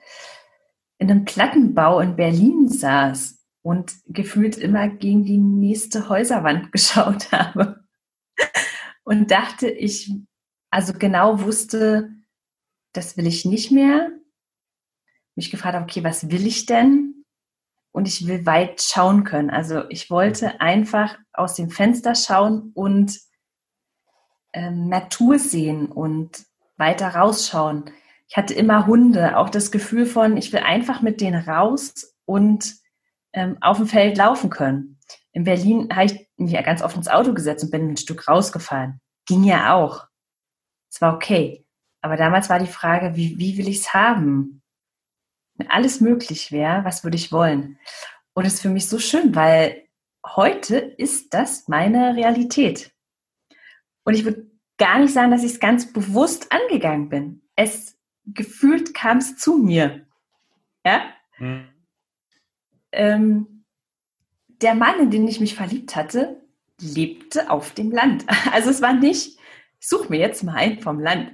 in 1.01 1.10
einem 1.10 1.25
Plattenbau 1.25 2.00
in 2.00 2.15
Berlin 2.15 2.70
saß 2.70 3.39
und 3.63 3.91
gefühlt 4.05 4.55
immer 4.55 4.88
gegen 4.88 5.25
die 5.25 5.39
nächste 5.39 6.10
Häuserwand 6.10 6.72
geschaut 6.72 7.31
habe 7.31 7.84
und 9.03 9.31
dachte, 9.31 9.67
ich 9.67 10.13
also 10.70 10.93
genau 10.93 11.41
wusste, 11.41 12.12
das 12.93 13.17
will 13.17 13.25
ich 13.25 13.46
nicht 13.46 13.72
mehr. 13.72 14.12
Mich 15.36 15.50
gefragt 15.50 15.74
habe, 15.74 15.86
okay, 15.86 16.03
was 16.03 16.29
will 16.29 16.46
ich 16.46 16.67
denn? 16.67 17.25
Und 17.91 18.08
ich 18.08 18.27
will 18.27 18.46
weit 18.46 18.81
schauen 18.81 19.24
können. 19.24 19.50
Also 19.50 19.89
ich 19.89 20.12
wollte 20.12 20.62
einfach 20.62 21.17
aus 21.34 21.55
dem 21.55 21.72
Fenster 21.72 22.13
schauen 22.13 22.72
und 22.75 23.20
ähm, 24.53 24.88
Natur 24.88 25.39
sehen 25.39 25.88
und 25.88 26.46
weiter 26.77 27.15
rausschauen. 27.15 27.86
Ich 28.31 28.38
hatte 28.38 28.53
immer 28.53 28.88
Hunde, 28.88 29.38
auch 29.38 29.50
das 29.50 29.71
Gefühl 29.71 30.05
von, 30.05 30.38
ich 30.38 30.53
will 30.53 30.61
einfach 30.61 31.01
mit 31.01 31.19
denen 31.19 31.43
raus 31.43 32.15
und 32.23 32.77
ähm, 33.33 33.57
auf 33.59 33.75
dem 33.75 33.88
Feld 33.88 34.17
laufen 34.17 34.50
können. 34.50 35.00
In 35.33 35.43
Berlin 35.43 35.89
habe 35.91 36.05
ich 36.05 36.29
mich 36.38 36.53
ja 36.53 36.61
ganz 36.61 36.81
oft 36.81 36.95
ins 36.95 37.09
Auto 37.09 37.33
gesetzt 37.33 37.65
und 37.65 37.71
bin 37.71 37.89
ein 37.89 37.97
Stück 37.97 38.29
rausgefahren. 38.29 39.01
Ging 39.25 39.43
ja 39.43 39.73
auch. 39.73 40.07
Es 40.89 41.01
war 41.01 41.13
okay. 41.13 41.65
Aber 42.00 42.15
damals 42.15 42.50
war 42.50 42.57
die 42.57 42.67
Frage, 42.71 43.17
wie, 43.17 43.38
wie 43.38 43.57
will 43.57 43.67
ich 43.67 43.79
es 43.79 43.93
haben? 43.93 44.61
Wenn 45.55 45.69
alles 45.69 46.00
möglich 46.00 46.53
wäre, 46.53 46.85
was 46.85 47.03
würde 47.03 47.17
ich 47.17 47.33
wollen? 47.33 47.79
Und 48.33 48.45
es 48.45 48.53
ist 48.53 48.61
für 48.61 48.69
mich 48.69 48.88
so 48.88 48.97
schön, 48.97 49.35
weil 49.35 49.89
heute 50.25 50.77
ist 50.77 51.33
das 51.33 51.67
meine 51.67 52.15
Realität. 52.15 52.93
Und 54.05 54.13
ich 54.13 54.23
würde 54.23 54.50
gar 54.77 55.00
nicht 55.00 55.13
sagen, 55.13 55.31
dass 55.31 55.43
ich 55.43 55.51
es 55.51 55.59
ganz 55.59 55.91
bewusst 55.91 56.50
angegangen 56.53 57.09
bin. 57.09 57.41
Es 57.57 57.97
gefühlt 58.25 58.94
kam 58.94 59.18
es 59.18 59.38
zu 59.38 59.58
mir. 59.58 60.06
Ja? 60.86 61.01
Mhm. 61.38 61.68
Ähm, 62.92 63.66
der 64.48 64.75
Mann, 64.75 65.00
in 65.00 65.12
den 65.12 65.28
ich 65.28 65.40
mich 65.40 65.56
verliebt 65.56 65.96
hatte, 65.96 66.42
lebte 66.80 67.50
auf 67.50 67.74
dem 67.74 67.92
Land. 67.92 68.25
Also 68.51 68.70
es 68.70 68.82
war 68.82 68.94
nicht, 68.94 69.38
ich 69.80 69.88
suche 69.88 70.10
mir 70.10 70.20
jetzt 70.20 70.44
mal 70.44 70.56
einen 70.56 70.80
vom 70.80 71.00
Land. 71.00 71.32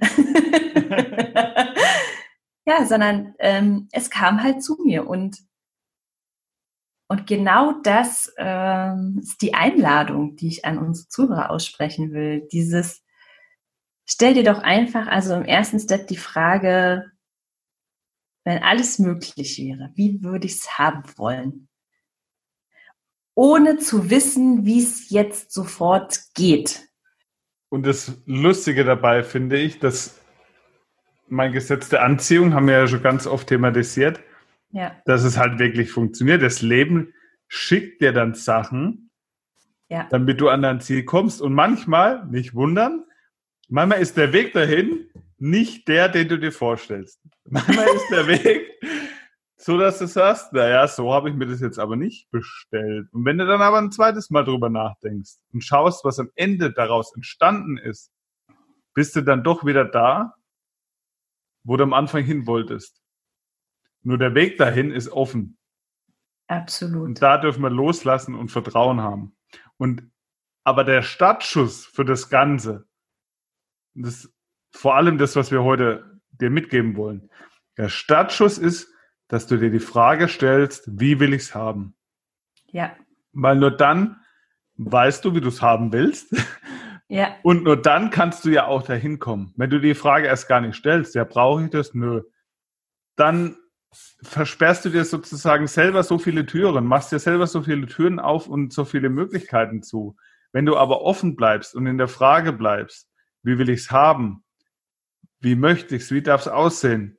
ja, 2.66 2.84
sondern 2.84 3.34
ähm, 3.38 3.88
es 3.92 4.10
kam 4.10 4.42
halt 4.42 4.62
zu 4.62 4.78
mir 4.84 5.06
und 5.08 5.38
und 7.10 7.26
genau 7.26 7.72
das 7.82 8.32
ähm, 8.36 9.20
ist 9.22 9.40
die 9.40 9.54
Einladung, 9.54 10.36
die 10.36 10.48
ich 10.48 10.66
an 10.66 10.76
unsere 10.76 11.08
Zuhörer 11.08 11.50
aussprechen 11.50 12.12
will. 12.12 12.46
Dieses, 12.52 13.02
stell 14.08 14.34
dir 14.34 14.44
doch 14.44 14.58
einfach, 14.58 15.06
also 15.06 15.34
im 15.34 15.44
ersten 15.44 15.78
Step 15.78 16.08
die 16.08 16.16
Frage, 16.16 17.10
wenn 18.44 18.62
alles 18.62 18.98
möglich 18.98 19.58
wäre, 19.58 19.92
wie 19.94 20.22
würde 20.22 20.46
ich 20.46 20.54
es 20.54 20.78
haben 20.78 21.04
wollen? 21.16 21.68
ohne 23.38 23.76
zu 23.76 24.10
wissen, 24.10 24.66
wie 24.66 24.80
es 24.80 25.10
jetzt 25.10 25.52
sofort 25.52 26.18
geht. 26.34 26.88
Und 27.68 27.86
das 27.86 28.20
Lustige 28.26 28.82
dabei 28.82 29.22
finde 29.22 29.56
ich, 29.58 29.78
dass 29.78 30.20
mein 31.28 31.52
Gesetz 31.52 31.88
der 31.88 32.02
Anziehung 32.02 32.52
haben 32.52 32.66
wir 32.66 32.74
ja 32.74 32.88
schon 32.88 33.00
ganz 33.00 33.28
oft 33.28 33.46
thematisiert, 33.46 34.18
Ja, 34.70 35.00
dass 35.04 35.22
es 35.22 35.38
halt 35.38 35.60
wirklich 35.60 35.92
funktioniert. 35.92 36.42
Das 36.42 36.62
Leben 36.62 37.14
schickt 37.46 38.02
dir 38.02 38.12
dann 38.12 38.34
Sachen, 38.34 39.12
ja, 39.88 40.08
damit 40.10 40.40
du 40.40 40.48
an 40.48 40.62
dein 40.62 40.80
Ziel 40.80 41.04
kommst. 41.04 41.40
Und 41.40 41.54
manchmal, 41.54 42.26
nicht 42.26 42.56
wundern, 42.56 43.04
manchmal 43.68 44.00
ist 44.00 44.16
der 44.16 44.32
Weg 44.32 44.52
dahin 44.52 45.10
nicht 45.38 45.86
der, 45.88 46.08
den 46.08 46.28
du 46.28 46.38
dir 46.38 46.52
vorstellst. 46.52 47.20
Manchmal 47.44 47.86
ist 47.86 48.08
der 48.10 48.26
Weg 48.44 48.66
so, 49.60 49.76
dass 49.76 49.98
du 49.98 50.06
sagst, 50.06 50.52
naja, 50.52 50.86
so 50.86 51.12
habe 51.12 51.30
ich 51.30 51.36
mir 51.36 51.46
das 51.46 51.60
jetzt 51.60 51.78
aber 51.78 51.96
nicht 51.96 52.30
bestellt. 52.30 53.08
Und 53.12 53.24
wenn 53.24 53.38
du 53.38 53.46
dann 53.46 53.60
aber 53.60 53.78
ein 53.78 53.90
zweites 53.90 54.30
Mal 54.30 54.44
drüber 54.44 54.70
nachdenkst 54.70 55.32
und 55.52 55.62
schaust, 55.62 56.04
was 56.04 56.20
am 56.20 56.30
Ende 56.36 56.72
daraus 56.72 57.12
entstanden 57.14 57.76
ist, 57.76 58.12
bist 58.94 59.16
du 59.16 59.20
dann 59.20 59.42
doch 59.42 59.64
wieder 59.64 59.84
da, 59.84 60.34
wo 61.64 61.76
du 61.76 61.82
am 61.82 61.92
Anfang 61.92 62.24
hin 62.24 62.46
wolltest. 62.46 63.02
Nur 64.02 64.16
der 64.16 64.34
Weg 64.34 64.58
dahin 64.58 64.92
ist 64.92 65.10
offen. 65.10 65.58
absolut. 66.46 67.04
Und 67.04 67.20
da 67.20 67.36
dürfen 67.36 67.62
wir 67.62 67.70
loslassen 67.70 68.36
und 68.36 68.50
Vertrauen 68.50 69.00
haben. 69.00 69.36
Und 69.76 70.10
aber 70.64 70.84
der 70.84 71.02
Startschuss 71.02 71.84
für 71.84 72.04
das 72.04 72.30
Ganze, 72.30 72.86
das 73.94 74.32
vor 74.70 74.96
allem 74.96 75.18
das, 75.18 75.36
was 75.36 75.50
wir 75.50 75.64
heute 75.64 76.20
dir 76.30 76.50
mitgeben 76.50 76.96
wollen, 76.96 77.30
der 77.76 77.88
Startschuss 77.88 78.58
ist, 78.58 78.92
dass 79.28 79.46
du 79.46 79.56
dir 79.56 79.70
die 79.70 79.80
Frage 79.80 80.28
stellst, 80.28 80.88
wie 81.00 81.20
will 81.20 81.34
ich 81.34 81.42
es 81.42 81.54
haben? 81.54 81.94
Ja, 82.66 82.96
Weil 83.32 83.56
nur 83.56 83.70
dann 83.70 84.20
weißt 84.76 85.24
du, 85.24 85.34
wie 85.34 85.40
du 85.40 85.48
es 85.48 85.62
haben 85.62 85.92
willst. 85.92 86.34
ja, 87.08 87.36
Und 87.42 87.64
nur 87.64 87.80
dann 87.80 88.10
kannst 88.10 88.44
du 88.44 88.50
ja 88.50 88.66
auch 88.66 88.82
dahin 88.82 89.18
kommen. 89.18 89.52
Wenn 89.56 89.70
du 89.70 89.80
die 89.80 89.94
Frage 89.94 90.26
erst 90.26 90.48
gar 90.48 90.60
nicht 90.60 90.76
stellst, 90.76 91.14
ja, 91.14 91.24
brauche 91.24 91.64
ich 91.64 91.70
das? 91.70 91.94
Nö. 91.94 92.22
Dann 93.16 93.56
versperrst 94.22 94.84
du 94.84 94.90
dir 94.90 95.04
sozusagen 95.04 95.66
selber 95.66 96.02
so 96.02 96.18
viele 96.18 96.46
Türen, 96.46 96.84
machst 96.86 97.10
dir 97.10 97.18
selber 97.18 97.46
so 97.46 97.62
viele 97.62 97.86
Türen 97.86 98.20
auf 98.20 98.46
und 98.46 98.72
so 98.72 98.84
viele 98.84 99.08
Möglichkeiten 99.08 99.82
zu. 99.82 100.16
Wenn 100.52 100.66
du 100.66 100.76
aber 100.76 101.02
offen 101.02 101.36
bleibst 101.36 101.74
und 101.74 101.86
in 101.86 101.98
der 101.98 102.08
Frage 102.08 102.52
bleibst, 102.52 103.07
wie 103.48 103.58
will 103.58 103.70
ich 103.70 103.80
es 103.80 103.90
haben? 103.90 104.44
Wie 105.40 105.56
möchte 105.56 105.96
ich 105.96 106.02
es? 106.02 106.10
Wie 106.12 106.22
darf 106.22 106.42
es 106.42 106.48
aussehen? 106.48 107.18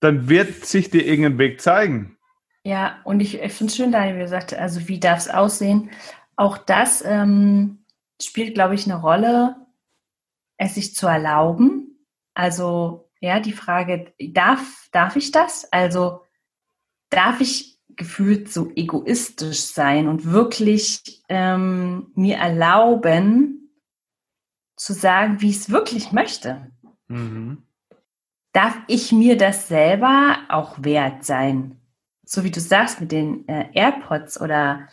Dann 0.00 0.28
wird 0.28 0.64
sich 0.64 0.90
dir 0.90 1.04
irgendein 1.04 1.38
Weg 1.38 1.60
zeigen. 1.60 2.18
ja. 2.64 3.00
Und 3.04 3.20
ich, 3.20 3.40
ich 3.40 3.52
finde 3.52 3.70
es 3.70 3.76
schön, 3.76 3.92
Daniel, 3.92 4.16
wie 4.16 4.20
gesagt, 4.20 4.54
also 4.54 4.88
wie 4.88 4.98
darf 4.98 5.18
es 5.18 5.28
aussehen? 5.28 5.90
Auch 6.36 6.56
das 6.56 7.04
ähm, 7.04 7.84
spielt, 8.20 8.54
glaube 8.54 8.74
ich, 8.74 8.86
eine 8.86 9.00
Rolle, 9.00 9.56
es 10.56 10.74
sich 10.74 10.94
zu 10.94 11.06
erlauben. 11.06 12.06
Also, 12.34 13.10
ja, 13.20 13.40
die 13.40 13.52
Frage, 13.52 14.12
darf, 14.18 14.88
darf 14.92 15.16
ich 15.16 15.32
das? 15.32 15.70
Also, 15.72 16.22
darf 17.10 17.40
ich 17.40 17.78
gefühlt 17.88 18.52
so 18.52 18.70
egoistisch 18.76 19.60
sein 19.60 20.06
und 20.06 20.30
wirklich 20.30 21.22
ähm, 21.28 22.12
mir 22.14 22.36
erlauben, 22.36 23.57
zu 24.78 24.94
sagen, 24.94 25.40
wie 25.40 25.50
ich 25.50 25.56
es 25.56 25.70
wirklich 25.70 26.12
möchte? 26.12 26.70
Darf 28.52 28.76
ich 28.86 29.12
mir 29.12 29.36
das 29.36 29.68
selber 29.68 30.38
auch 30.48 30.82
wert 30.82 31.24
sein? 31.24 31.80
So 32.24 32.44
wie 32.44 32.50
du 32.50 32.60
sagst 32.60 33.00
mit 33.00 33.12
den 33.12 33.46
äh, 33.48 33.70
AirPods 33.72 34.40
oder 34.40 34.88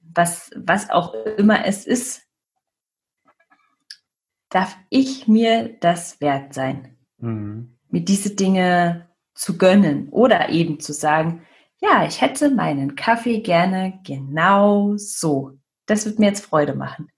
was, 0.00 0.50
was 0.56 0.90
auch 0.90 1.14
immer 1.14 1.64
es 1.66 1.86
ist. 1.86 2.22
Darf 4.48 4.76
ich 4.88 5.28
mir 5.28 5.76
das 5.80 6.20
wert 6.20 6.54
sein? 6.54 6.96
Mhm. 7.18 7.78
mir 7.90 8.04
diese 8.04 8.34
Dinge 8.34 9.08
zu 9.34 9.58
gönnen 9.58 10.08
oder 10.10 10.48
eben 10.50 10.80
zu 10.80 10.92
sagen, 10.92 11.42
ja, 11.80 12.06
ich 12.06 12.20
hätte 12.20 12.50
meinen 12.50 12.96
Kaffee 12.96 13.40
gerne 13.40 14.00
genau 14.04 14.96
so. 14.96 15.58
Das 15.86 16.06
wird 16.06 16.18
mir 16.18 16.26
jetzt 16.26 16.44
Freude 16.44 16.74
machen. 16.74 17.10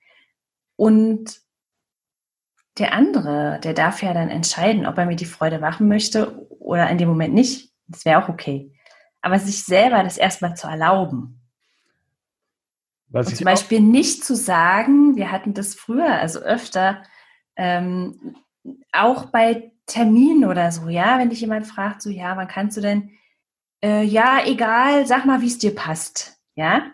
Und 0.77 1.41
der 2.79 2.95
andere, 2.95 3.61
der 3.63 3.75
darf 3.75 4.03
ja 4.03 4.15
dann 4.15 4.29
entscheiden, 4.29 4.87
ob 4.87 4.97
er 4.99 5.07
mir 5.07 5.17
die 5.17 5.25
Freude 5.25 5.59
machen 5.59 5.89
möchte 5.89 6.49
oder 6.59 6.89
in 6.89 6.99
dem 6.99 7.09
Moment 7.09 7.35
nicht. 7.35 7.73
Das 7.89 8.05
wäre 8.05 8.23
auch 8.23 8.29
okay. 8.29 8.73
Aber 9.21 9.39
sich 9.39 9.65
selber 9.65 10.03
das 10.03 10.17
erstmal 10.17 10.57
zu 10.57 10.67
erlauben. 10.67 11.41
Was 13.09 13.27
Und 13.27 13.33
ich 13.33 13.39
zum 13.39 13.45
Beispiel 13.45 13.81
nicht 13.81 14.25
zu 14.25 14.37
sagen, 14.37 15.17
wir 15.17 15.33
hatten 15.33 15.53
das 15.53 15.75
früher, 15.75 16.15
also 16.15 16.41
öfter, 16.41 17.03
ähm, 17.57 18.37
auch 18.93 19.27
bei 19.27 19.73
Terminen 19.87 20.45
oder 20.45 20.71
so, 20.71 20.89
ja, 20.89 21.19
wenn 21.19 21.31
dich 21.31 21.41
jemand 21.41 21.67
fragt, 21.67 22.03
so, 22.03 22.11
ja, 22.11 22.37
wann 22.37 22.47
kannst 22.47 22.77
du 22.77 22.81
denn, 22.81 23.11
äh, 23.83 24.05
ja, 24.05 24.41
egal, 24.47 25.07
sag 25.07 25.27
mal, 25.27 25.41
wie 25.41 25.49
es 25.49 25.59
dir 25.59 25.75
passt, 25.75 26.41
ja. 26.55 26.93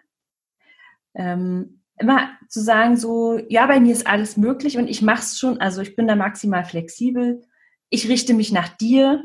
Ähm, 1.15 1.76
immer 1.99 2.31
zu 2.49 2.61
sagen, 2.61 2.97
so, 2.97 3.39
ja, 3.49 3.67
bei 3.67 3.81
mir 3.81 3.93
ist 3.93 4.07
alles 4.07 4.37
möglich 4.37 4.77
und 4.79 4.89
ich 4.89 5.03
mach's 5.03 5.39
schon, 5.39 5.61
also 5.61 5.81
ich 5.81 5.97
bin 5.97 6.07
da 6.07 6.17
maximal 6.17 6.65
flexibel, 6.65 7.43
ich 7.89 8.09
richte 8.09 8.35
mich 8.35 8.53
nach 8.53 8.69
dir, 8.69 9.25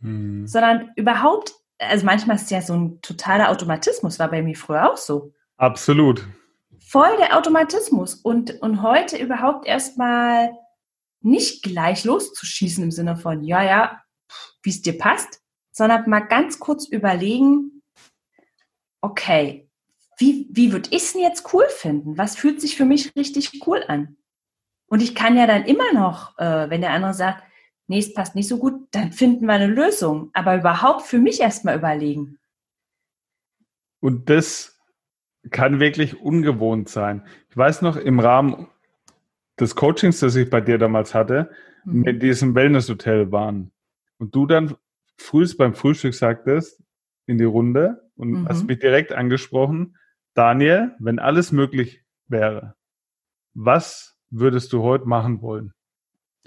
mhm. 0.00 0.46
sondern 0.46 0.90
überhaupt, 0.96 1.52
also 1.78 2.06
manchmal 2.06 2.36
ist 2.36 2.44
es 2.44 2.50
ja 2.50 2.62
so 2.62 2.74
ein 2.74 3.00
totaler 3.02 3.50
Automatismus, 3.50 4.18
war 4.18 4.30
bei 4.30 4.42
mir 4.42 4.56
früher 4.56 4.90
auch 4.90 4.96
so 4.96 5.34
Absolut. 5.56 6.26
voll 6.80 7.16
der 7.18 7.36
Automatismus 7.36 8.14
und, 8.14 8.60
und 8.62 8.82
heute 8.82 9.18
überhaupt 9.18 9.66
erstmal 9.66 10.52
nicht 11.20 11.62
gleich 11.62 12.04
loszuschießen 12.04 12.82
im 12.82 12.90
Sinne 12.90 13.16
von, 13.16 13.44
ja, 13.44 13.62
ja, 13.62 14.02
wie 14.62 14.70
es 14.70 14.82
dir 14.82 14.96
passt, 14.96 15.40
sondern 15.72 16.08
mal 16.08 16.20
ganz 16.20 16.58
kurz 16.58 16.86
überlegen, 16.86 17.82
okay, 19.00 19.68
wie, 20.18 20.46
wie 20.50 20.72
würde 20.72 20.88
ich 20.90 21.02
es 21.02 21.12
denn 21.12 21.22
jetzt 21.22 21.52
cool 21.52 21.64
finden? 21.68 22.18
Was 22.18 22.36
fühlt 22.36 22.60
sich 22.60 22.76
für 22.76 22.84
mich 22.84 23.14
richtig 23.16 23.66
cool 23.66 23.82
an? 23.88 24.16
Und 24.86 25.00
ich 25.02 25.14
kann 25.14 25.36
ja 25.36 25.46
dann 25.46 25.64
immer 25.64 25.92
noch, 25.92 26.38
äh, 26.38 26.68
wenn 26.68 26.82
der 26.82 26.90
andere 26.92 27.14
sagt, 27.14 27.42
nee, 27.86 27.98
es 27.98 28.12
passt 28.12 28.34
nicht 28.34 28.48
so 28.48 28.58
gut, 28.58 28.88
dann 28.90 29.12
finden 29.12 29.46
wir 29.46 29.54
eine 29.54 29.66
Lösung. 29.66 30.30
Aber 30.34 30.56
überhaupt 30.56 31.02
für 31.02 31.18
mich 31.18 31.40
erstmal 31.40 31.76
überlegen. 31.76 32.38
Und 34.00 34.28
das 34.28 34.78
kann 35.50 35.80
wirklich 35.80 36.20
ungewohnt 36.20 36.88
sein. 36.88 37.26
Ich 37.50 37.56
weiß 37.56 37.82
noch, 37.82 37.96
im 37.96 38.20
Rahmen 38.20 38.68
des 39.58 39.74
Coachings, 39.74 40.20
das 40.20 40.36
ich 40.36 40.48
bei 40.50 40.60
dir 40.60 40.78
damals 40.78 41.14
hatte, 41.14 41.50
Mhm. 41.84 42.00
mit 42.02 42.22
diesem 42.22 42.54
Wellnesshotel 42.54 43.32
waren. 43.32 43.72
Und 44.18 44.34
du 44.34 44.46
dann 44.46 44.76
frühst 45.18 45.58
beim 45.58 45.74
Frühstück 45.74 46.14
sagtest, 46.14 46.82
in 47.26 47.38
die 47.38 47.44
Runde 47.44 48.10
und 48.16 48.30
Mhm. 48.30 48.48
hast 48.48 48.64
mich 48.66 48.78
direkt 48.78 49.12
angesprochen, 49.12 49.96
Daniel, 50.34 50.94
wenn 50.98 51.18
alles 51.18 51.52
möglich 51.52 52.02
wäre, 52.28 52.74
was 53.54 54.16
würdest 54.30 54.72
du 54.72 54.82
heute 54.82 55.06
machen 55.06 55.42
wollen? 55.42 55.72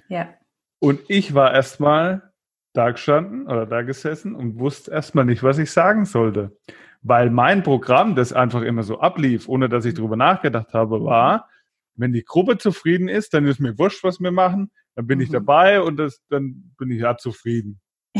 Ja, 0.07 0.33
Und 0.79 1.01
ich 1.07 1.33
war 1.33 1.53
erstmal 1.53 2.31
da 2.73 2.91
gestanden 2.91 3.47
oder 3.47 3.65
da 3.65 3.81
gesessen 3.83 4.35
und 4.35 4.59
wusste 4.59 4.91
erstmal 4.91 5.25
nicht, 5.25 5.43
was 5.43 5.57
ich 5.57 5.71
sagen 5.71 6.05
sollte. 6.05 6.57
Weil 7.01 7.29
mein 7.29 7.63
Programm, 7.63 8.15
das 8.15 8.33
einfach 8.33 8.61
immer 8.63 8.83
so 8.83 8.99
ablief, 8.99 9.47
ohne 9.47 9.69
dass 9.69 9.85
ich 9.85 9.93
drüber 9.93 10.15
nachgedacht 10.15 10.73
habe, 10.73 11.03
war, 11.03 11.49
wenn 11.95 12.11
die 12.11 12.23
Gruppe 12.25 12.57
zufrieden 12.57 13.07
ist, 13.07 13.33
dann 13.33 13.45
ist 13.45 13.59
mir 13.59 13.77
wurscht, 13.77 14.03
was 14.03 14.19
wir 14.19 14.31
machen, 14.31 14.71
dann 14.95 15.07
bin 15.07 15.19
ich 15.21 15.29
Mhm. 15.29 15.33
dabei 15.33 15.81
und 15.81 15.97
das, 15.97 16.21
dann 16.29 16.73
bin 16.77 16.91
ich 16.91 17.01
ja 17.01 17.15
zufrieden. 17.17 17.79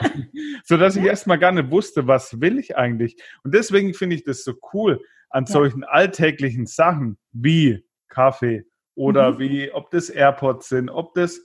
so 0.64 0.76
dass 0.76 0.96
ich 0.96 1.04
erstmal 1.04 1.38
gar 1.38 1.52
nicht 1.52 1.70
wusste, 1.70 2.06
was 2.06 2.40
will 2.40 2.58
ich 2.58 2.76
eigentlich. 2.76 3.16
Und 3.44 3.54
deswegen 3.54 3.94
finde 3.94 4.16
ich 4.16 4.24
das 4.24 4.44
so 4.44 4.54
cool 4.72 5.00
an 5.30 5.44
Ja. 5.44 5.52
solchen 5.52 5.84
alltäglichen 5.84 6.66
Sachen 6.66 7.18
wie 7.32 7.84
Kaffee 8.08 8.64
oder 8.94 9.32
Mhm. 9.32 9.38
wie, 9.38 9.72
ob 9.72 9.90
das 9.90 10.10
AirPods 10.10 10.68
sind, 10.68 10.90
ob 10.90 11.14
das 11.14 11.40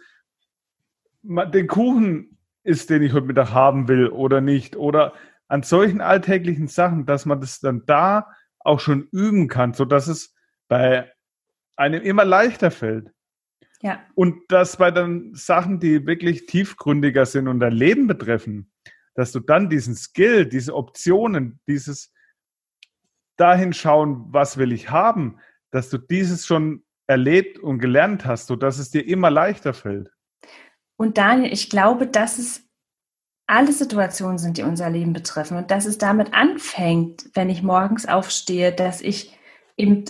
den 1.24 1.68
Kuchen 1.68 2.38
ist, 2.64 2.90
den 2.90 3.04
ich 3.04 3.14
heute 3.14 3.28
Mittag 3.28 3.52
haben 3.52 3.88
will 3.88 4.08
oder 4.08 4.42
nicht. 4.42 4.76
Oder 4.76 5.14
an 5.48 5.64
solchen 5.64 6.02
alltäglichen 6.02 6.68
Sachen, 6.68 7.06
dass 7.06 7.26
man 7.26 7.40
das 7.42 7.60
dann 7.60 7.84
da 7.86 8.28
auch 8.60 8.80
schon 8.80 9.08
üben 9.12 9.48
kann, 9.48 9.74
sodass 9.74 10.08
es 10.08 10.36
bei 10.68 11.12
einem 11.76 12.02
immer 12.02 12.26
leichter 12.26 12.72
fällt. 12.72 13.12
Ja, 13.86 14.04
Und 14.16 14.52
dass 14.52 14.78
bei 14.78 14.90
den 14.90 15.36
Sachen, 15.36 15.80
die 15.80 16.08
wirklich 16.08 16.48
tiefgründiger 16.48 17.28
sind 17.28 17.48
und 17.48 17.60
dein 17.60 17.74
Leben 17.74 18.08
betreffen, 18.08 18.72
dass 19.14 19.32
du 19.32 19.40
dann 19.40 19.70
diesen 19.70 19.94
Skill, 19.94 20.48
diese 20.48 20.74
Optionen, 20.74 21.60
dieses 21.68 22.12
dahin 23.38 23.74
schauen, 23.74 24.26
was 24.30 24.58
will 24.58 24.72
ich 24.72 24.90
haben, 24.90 25.38
dass 25.70 25.92
du 25.92 26.00
dieses 26.00 26.48
schon 26.48 26.84
erlebt 27.06 27.60
und 27.60 27.78
gelernt 27.78 28.26
hast, 28.26 28.48
sodass 28.48 28.80
es 28.80 28.90
dir 28.90 29.06
immer 29.06 29.30
leichter 29.30 29.76
fällt. 29.76 30.10
Und 30.98 31.20
Daniel, 31.20 31.54
ich 31.54 31.70
glaube, 31.70 32.08
das 32.08 32.40
ist 32.40 32.68
alle 33.46 33.72
Situationen 33.72 34.40
sind, 34.40 34.58
die 34.58 34.64
unser 34.64 34.90
Leben 34.90 35.14
betreffen 35.14 35.58
und 35.58 35.70
dass 35.70 35.86
es 35.86 36.00
damit 36.00 36.34
anfängt, 36.34 37.30
wenn 37.36 37.52
ich 37.52 37.62
morgens 37.62 38.08
aufstehe, 38.08 38.72
dass 38.72 39.02
ich 39.02 39.38
eben 39.78 40.06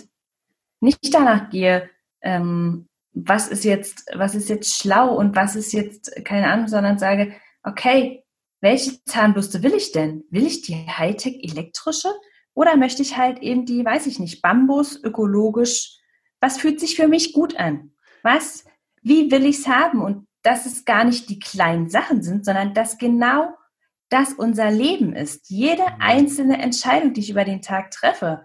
nicht 0.80 1.12
danach 1.12 1.50
gehe, 1.50 1.90
ähm, 2.22 2.88
was 3.16 3.48
ist 3.48 3.64
jetzt, 3.64 4.04
was 4.14 4.34
ist 4.34 4.50
jetzt 4.50 4.78
schlau 4.78 5.16
und 5.16 5.34
was 5.34 5.56
ist 5.56 5.72
jetzt 5.72 6.12
keine 6.24 6.48
Ahnung, 6.48 6.68
sondern 6.68 6.98
sage, 6.98 7.32
okay, 7.62 8.22
welche 8.60 9.02
Zahnbürste 9.04 9.62
will 9.62 9.74
ich 9.74 9.92
denn? 9.92 10.24
Will 10.30 10.46
ich 10.46 10.60
die 10.60 10.74
Hightech 10.74 11.38
elektrische 11.42 12.10
oder 12.52 12.76
möchte 12.76 13.00
ich 13.00 13.16
halt 13.16 13.38
eben 13.38 13.64
die, 13.64 13.84
weiß 13.84 14.06
ich 14.06 14.18
nicht, 14.18 14.42
Bambus, 14.42 15.02
ökologisch? 15.02 15.98
Was 16.40 16.58
fühlt 16.58 16.78
sich 16.78 16.94
für 16.94 17.08
mich 17.08 17.32
gut 17.32 17.56
an? 17.56 17.92
Was, 18.22 18.66
wie 19.00 19.30
will 19.30 19.46
ich 19.46 19.60
es 19.60 19.66
haben? 19.66 20.02
Und 20.02 20.26
dass 20.42 20.66
es 20.66 20.84
gar 20.84 21.04
nicht 21.04 21.30
die 21.30 21.38
kleinen 21.38 21.88
Sachen 21.88 22.22
sind, 22.22 22.44
sondern 22.44 22.74
dass 22.74 22.98
genau 22.98 23.48
das 24.10 24.34
unser 24.34 24.70
Leben 24.70 25.16
ist. 25.16 25.48
Jede 25.48 25.84
einzelne 26.00 26.58
Entscheidung, 26.58 27.14
die 27.14 27.20
ich 27.20 27.30
über 27.30 27.44
den 27.44 27.62
Tag 27.62 27.90
treffe. 27.90 28.44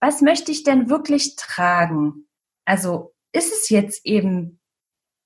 Was 0.00 0.22
möchte 0.22 0.50
ich 0.50 0.64
denn 0.64 0.90
wirklich 0.90 1.36
tragen? 1.36 2.28
Also 2.64 3.14
ist 3.32 3.52
es 3.52 3.68
jetzt 3.68 4.04
eben 4.06 4.60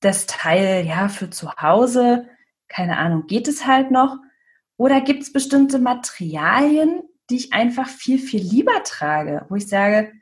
das 0.01 0.27
Teil, 0.27 0.87
ja, 0.87 1.09
für 1.09 1.31
zu 1.31 1.53
Hause? 1.57 2.29
Keine 2.69 2.99
Ahnung, 2.99 3.27
geht 3.27 3.49
es 3.49 3.67
halt 3.67 3.91
noch? 3.91 4.17
Oder 4.77 5.01
gibt 5.01 5.23
es 5.23 5.33
bestimmte 5.33 5.79
Materialien, 5.79 7.03
die 7.31 7.37
ich 7.37 7.53
einfach 7.53 7.89
viel, 7.89 8.19
viel 8.19 8.41
lieber 8.41 8.83
trage, 8.85 9.47
wo 9.49 9.55
ich 9.55 9.69
sage, 9.69 10.13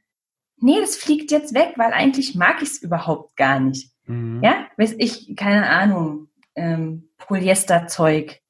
nee, 0.59 0.79
das 0.81 0.97
fliegt 0.97 1.31
jetzt 1.31 1.55
weg, 1.55 1.75
weil 1.77 1.93
eigentlich 1.93 2.35
mag 2.35 2.63
ich 2.63 2.69
es 2.69 2.83
überhaupt 2.83 3.37
gar 3.37 3.61
nicht. 3.61 3.91
Mhm. 4.05 4.43
Ja, 4.43 4.67
weiß 4.77 4.97
ich, 4.99 5.35
keine 5.37 5.69
Ahnung, 5.69 6.29
ähm, 6.55 7.11
Polyesterzeug, 7.19 8.41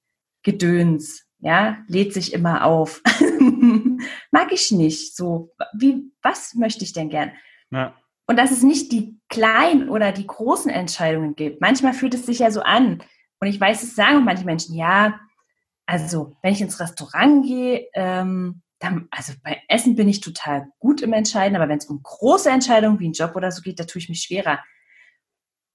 Gedöns, 0.42 1.26
ja, 1.38 1.78
lädt 1.86 2.12
sich 2.12 2.32
immer 2.32 2.64
auf. 2.64 3.02
mag 4.30 4.52
ich 4.52 4.70
nicht. 4.72 5.16
So, 5.16 5.52
wie, 5.74 6.12
was 6.22 6.54
möchte 6.54 6.84
ich 6.84 6.92
denn 6.92 7.08
gern? 7.08 7.32
Ja. 7.70 7.94
Und 8.26 8.38
dass 8.38 8.50
es 8.50 8.62
nicht 8.62 8.92
die 8.92 9.19
kleinen 9.30 9.88
oder 9.88 10.12
die 10.12 10.26
großen 10.26 10.70
Entscheidungen 10.70 11.34
gibt. 11.36 11.60
Manchmal 11.60 11.94
fühlt 11.94 12.14
es 12.14 12.26
sich 12.26 12.40
ja 12.40 12.50
so 12.50 12.60
an. 12.60 13.02
Und 13.40 13.48
ich 13.48 13.58
weiß, 13.58 13.82
es 13.82 13.94
sagen 13.94 14.24
manche 14.24 14.44
Menschen, 14.44 14.74
ja, 14.74 15.18
also 15.86 16.36
wenn 16.42 16.52
ich 16.52 16.60
ins 16.60 16.78
Restaurant 16.78 17.46
gehe, 17.46 17.88
ähm, 17.94 18.62
dann, 18.80 19.08
also 19.10 19.32
bei 19.42 19.62
Essen 19.68 19.94
bin 19.94 20.08
ich 20.08 20.20
total 20.20 20.68
gut 20.78 21.02
im 21.02 21.12
Entscheiden, 21.12 21.56
aber 21.56 21.68
wenn 21.68 21.78
es 21.78 21.86
um 21.86 22.02
große 22.02 22.50
Entscheidungen 22.50 22.98
wie 22.98 23.08
ein 23.08 23.12
Job 23.12 23.36
oder 23.36 23.50
so 23.50 23.62
geht, 23.62 23.78
da 23.78 23.84
tue 23.84 24.00
ich 24.00 24.08
mich 24.08 24.22
schwerer. 24.22 24.58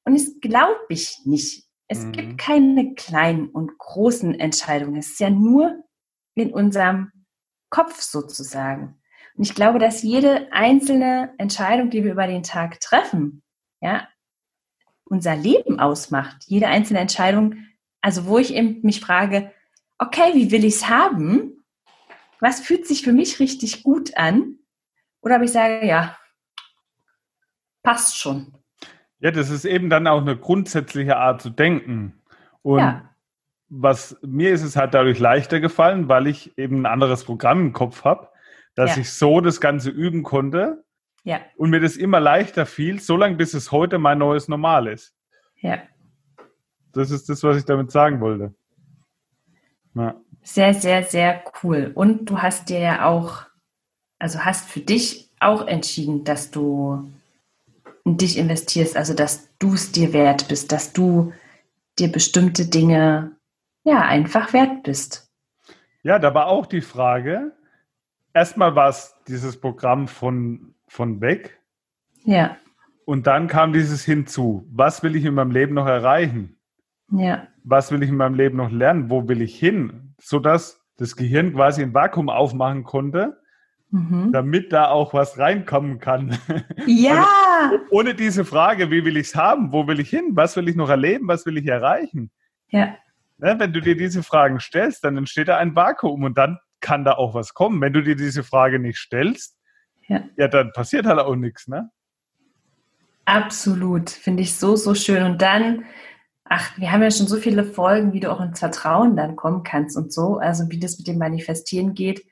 Und 0.06 0.16
das 0.16 0.40
glaube 0.42 0.80
ich 0.90 1.20
nicht. 1.26 1.66
Es 1.88 2.04
mhm. 2.04 2.12
gibt 2.12 2.38
keine 2.38 2.94
kleinen 2.96 3.50
und 3.50 3.78
großen 3.78 4.40
Entscheidungen. 4.40 4.98
Es 4.98 5.12
ist 5.12 5.20
ja 5.20 5.30
nur 5.30 5.84
in 6.36 6.52
unserem 6.52 7.12
Kopf 7.70 8.02
sozusagen. 8.02 9.00
Und 9.36 9.44
ich 9.44 9.54
glaube, 9.54 9.80
dass 9.80 10.02
jede 10.02 10.52
einzelne 10.52 11.34
Entscheidung, 11.38 11.90
die 11.90 12.04
wir 12.04 12.14
über 12.14 12.28
den 12.28 12.44
Tag 12.44 12.80
treffen, 12.80 13.44
ja, 13.86 14.08
unser 15.04 15.36
Leben 15.36 15.80
ausmacht. 15.80 16.44
Jede 16.48 16.68
einzelne 16.68 17.00
Entscheidung, 17.00 17.66
also 18.02 18.26
wo 18.26 18.40
ich 18.40 18.54
eben 18.54 18.82
mich 18.82 19.00
frage, 19.00 19.52
okay, 20.00 20.34
wie 20.34 20.52
will 20.52 20.66
ich 20.66 20.76
es 20.76 20.90
haben? 20.90 21.64
Was 22.40 22.60
fühlt 22.60 22.88
sich 22.88 23.04
für 23.04 23.14
mich 23.14 23.40
richtig 23.40 23.84
gut 23.84 24.18
an? 24.18 24.58
Oder 25.22 25.38
ob 25.38 25.44
ich 25.44 25.52
sage, 25.52 25.86
ja, 25.86 26.18
passt 27.84 28.18
schon. 28.18 28.58
Ja, 29.20 29.32
das 29.32 29.50
ist 29.50 29.66
eben 29.66 29.90
dann 29.90 30.08
auch 30.08 30.22
eine 30.22 30.36
grundsätzliche 30.36 31.18
Art 31.18 31.42
zu 31.42 31.50
denken. 31.50 32.22
Und 32.62 32.80
ja. 32.80 33.16
was 33.70 34.18
mir 34.24 34.52
ist 34.52 34.64
es 34.64 34.76
halt 34.76 34.94
dadurch 34.94 35.20
leichter 35.20 35.60
gefallen, 35.60 36.10
weil 36.10 36.28
ich 36.28 36.58
eben 36.58 36.82
ein 36.82 36.86
anderes 36.86 37.24
Programm 37.24 37.62
im 37.62 37.74
Kopf 37.74 38.04
habe, 38.04 38.30
dass 38.74 38.96
ja. 38.96 39.02
ich 39.02 39.14
so 39.14 39.42
das 39.42 39.62
Ganze 39.62 39.92
üben 39.92 40.24
konnte. 40.24 40.85
Ja. 41.26 41.42
Und 41.58 41.72
mir 41.72 41.82
das 41.82 41.98
immer 41.98 42.20
leichter 42.20 42.66
fiel, 42.66 43.02
solange 43.02 43.36
bis 43.36 43.56
es 43.56 43.72
heute 43.72 43.98
mein 43.98 44.20
neues 44.20 44.48
Normal 44.48 44.88
ist. 44.88 45.14
Ja. 45.60 45.80
Das 46.94 47.10
ist 47.10 47.28
das, 47.28 47.44
was 47.44 47.58
ich 47.58 47.66
damit 47.66 47.92
sagen 47.92 48.22
wollte. 48.22 48.54
Ja. 49.96 50.16
Sehr, 50.44 50.76
sehr, 50.76 51.04
sehr 51.04 51.44
cool. 51.64 51.92
Und 51.96 52.30
du 52.30 52.44
hast 52.44 52.70
dir 52.70 52.80
ja 52.80 53.06
auch, 53.06 53.42
also 54.20 54.46
hast 54.46 54.70
für 54.70 54.82
dich 54.82 55.32
auch 55.40 55.66
entschieden, 55.66 56.24
dass 56.24 56.52
du 56.52 57.12
in 58.04 58.18
dich 58.18 58.38
investierst, 58.38 58.96
also 58.96 59.16
dass 59.16 59.50
du 59.58 59.74
es 59.74 59.92
dir 59.92 60.14
wert 60.14 60.48
bist, 60.48 60.72
dass 60.72 60.94
du 60.94 61.34
dir 61.98 62.12
bestimmte 62.12 62.68
Dinge 62.68 63.36
ja 63.84 64.02
einfach 64.02 64.54
wert 64.54 64.84
bist. 64.84 65.28
Ja, 66.04 66.20
da 66.20 66.36
war 66.36 66.48
auch 66.48 66.68
die 66.68 66.82
Frage, 66.82 67.52
erstmal 68.32 68.76
war 68.76 68.90
es 68.90 69.16
dieses 69.28 69.60
Programm 69.60 70.08
von, 70.08 70.75
von 70.96 71.22
weg. 71.22 71.60
Ja. 72.24 72.58
Und 73.06 73.28
dann 73.28 73.48
kam 73.48 73.74
dieses 73.74 74.04
hinzu. 74.04 74.68
Was 74.72 75.04
will 75.04 75.16
ich 75.16 75.26
in 75.26 75.36
meinem 75.36 75.52
Leben 75.52 75.76
noch 75.76 75.88
erreichen? 75.88 76.58
Ja. 77.12 77.48
Was 77.64 77.92
will 77.92 78.02
ich 78.02 78.10
in 78.10 78.18
meinem 78.18 78.36
Leben 78.36 78.58
noch 78.58 78.72
lernen? 78.72 79.10
Wo 79.10 79.28
will 79.28 79.42
ich 79.42 79.58
hin? 79.58 80.16
Sodass 80.20 80.82
das 80.98 81.16
Gehirn 81.16 81.54
quasi 81.54 81.84
ein 81.84 81.94
Vakuum 81.94 82.30
aufmachen 82.30 82.84
konnte 82.84 83.38
mhm. 83.96 84.32
damit 84.32 84.74
da 84.74 84.90
auch 84.90 85.14
was 85.14 85.38
reinkommen 85.38 86.00
kann. 86.00 86.38
Ja. 86.86 87.28
Also, 87.56 87.78
ohne 87.90 88.14
diese 88.14 88.44
Frage, 88.44 88.92
wie 88.92 89.06
will 89.06 89.16
ich 89.16 89.28
es 89.28 89.36
haben? 89.36 89.72
Wo 89.72 89.88
will 89.88 90.02
ich 90.02 90.10
hin? 90.10 90.32
Was 90.34 90.58
will 90.58 90.68
ich 90.68 90.76
noch 90.76 90.90
erleben? 90.90 91.28
Was 91.30 91.46
will 91.46 91.58
ich 91.58 91.66
erreichen? 91.66 92.30
Ja. 92.70 92.98
Ne, 93.38 93.56
wenn 93.58 93.72
du 93.72 93.80
dir 93.80 93.96
diese 93.96 94.24
Fragen 94.24 94.60
stellst, 94.60 95.06
dann 95.06 95.16
entsteht 95.18 95.48
da 95.48 95.58
ein 95.58 95.74
Vakuum 95.74 96.24
und 96.24 96.38
dann 96.38 96.60
kann 96.82 97.06
da 97.06 97.14
auch 97.14 97.34
was 97.34 97.54
kommen. 97.54 97.80
Wenn 97.80 97.94
du 97.94 98.04
dir 98.04 98.18
diese 98.18 98.44
Frage 98.44 98.78
nicht 98.78 98.98
stellst, 98.98 99.58
ja, 100.08 100.24
ja 100.38 100.48
dann 100.48 100.72
passiert 100.72 101.06
halt 101.06 101.20
auch 101.20 101.36
nichts, 101.36 101.68
ne? 101.68 101.90
Absolut, 103.26 104.12
finde 104.12 104.44
ich 104.44 104.56
so, 104.56 104.76
so 104.76 104.94
schön. 104.94 105.24
Und 105.24 105.42
dann, 105.42 105.86
ach, 106.44 106.78
wir 106.78 106.92
haben 106.92 107.02
ja 107.02 107.10
schon 107.10 107.28
so 107.28 107.38
viele 107.38 107.64
Folgen, 107.64 108.14
wie 108.14 108.20
du 108.20 108.32
auch 108.32 108.40
ins 108.40 108.60
Vertrauen 108.60 109.16
dann 109.16 109.36
kommen 109.36 109.64
kannst 109.64 109.98
und 109.98 110.14
so, 110.14 110.38
also 110.38 110.66
wie 110.70 110.80
das 110.80 111.00
mit 111.00 111.08
dem 111.08 111.18
Manifestieren 111.18 111.96
geht. 111.96 112.24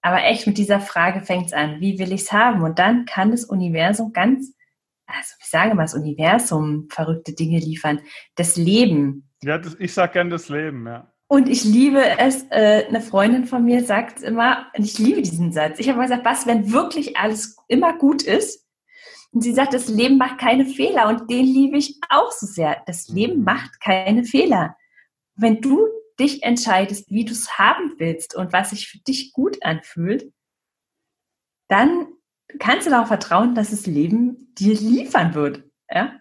Aber 0.00 0.24
echt 0.24 0.48
mit 0.48 0.58
dieser 0.58 0.80
Frage 0.80 1.22
fängt 1.22 1.46
es 1.46 1.52
an, 1.52 1.80
wie 1.80 1.98
will 2.00 2.12
ich 2.12 2.22
es 2.22 2.32
haben? 2.32 2.62
Und 2.62 2.80
dann 2.80 3.04
kann 3.04 3.30
das 3.30 3.44
Universum 3.44 4.12
ganz, 4.12 4.52
also 5.06 5.34
ich 5.40 5.48
sage 5.48 5.76
mal, 5.76 5.82
das 5.84 5.94
Universum 5.94 6.88
verrückte 6.90 7.34
Dinge 7.34 7.60
liefern. 7.60 8.00
Das 8.34 8.56
Leben. 8.56 9.28
Ja, 9.44 9.58
das, 9.58 9.76
ich 9.78 9.94
sage 9.94 10.14
gern 10.14 10.28
das 10.28 10.48
Leben, 10.48 10.86
ja. 10.88 11.11
Und 11.32 11.48
ich 11.48 11.64
liebe 11.64 12.04
es, 12.18 12.44
äh, 12.50 12.84
eine 12.86 13.00
Freundin 13.00 13.46
von 13.46 13.64
mir 13.64 13.82
sagt 13.84 14.20
immer, 14.20 14.66
und 14.76 14.84
ich 14.84 14.98
liebe 14.98 15.22
diesen 15.22 15.50
Satz. 15.50 15.78
Ich 15.78 15.88
habe 15.88 15.96
mal 15.96 16.04
gesagt, 16.04 16.26
was, 16.26 16.46
wenn 16.46 16.72
wirklich 16.72 17.16
alles 17.16 17.56
immer 17.68 17.96
gut 17.96 18.22
ist? 18.22 18.68
Und 19.30 19.40
sie 19.40 19.54
sagt, 19.54 19.72
das 19.72 19.88
Leben 19.88 20.18
macht 20.18 20.36
keine 20.36 20.66
Fehler 20.66 21.08
und 21.08 21.30
den 21.30 21.46
liebe 21.46 21.78
ich 21.78 21.98
auch 22.10 22.30
so 22.32 22.44
sehr. 22.44 22.82
Das 22.84 23.08
Leben 23.08 23.38
mhm. 23.38 23.44
macht 23.44 23.80
keine 23.80 24.24
Fehler. 24.24 24.76
Wenn 25.34 25.62
du 25.62 25.86
dich 26.20 26.42
entscheidest, 26.42 27.10
wie 27.10 27.24
du 27.24 27.32
es 27.32 27.56
haben 27.56 27.94
willst 27.96 28.34
und 28.34 28.52
was 28.52 28.68
sich 28.68 28.88
für 28.88 28.98
dich 28.98 29.32
gut 29.32 29.56
anfühlt, 29.64 30.30
dann 31.68 32.08
kannst 32.58 32.86
du 32.86 32.90
darauf 32.90 33.08
vertrauen, 33.08 33.54
dass 33.54 33.70
das 33.70 33.86
Leben 33.86 34.52
dir 34.58 34.74
liefern 34.74 35.32
wird. 35.32 35.64
Ja? 35.90 36.12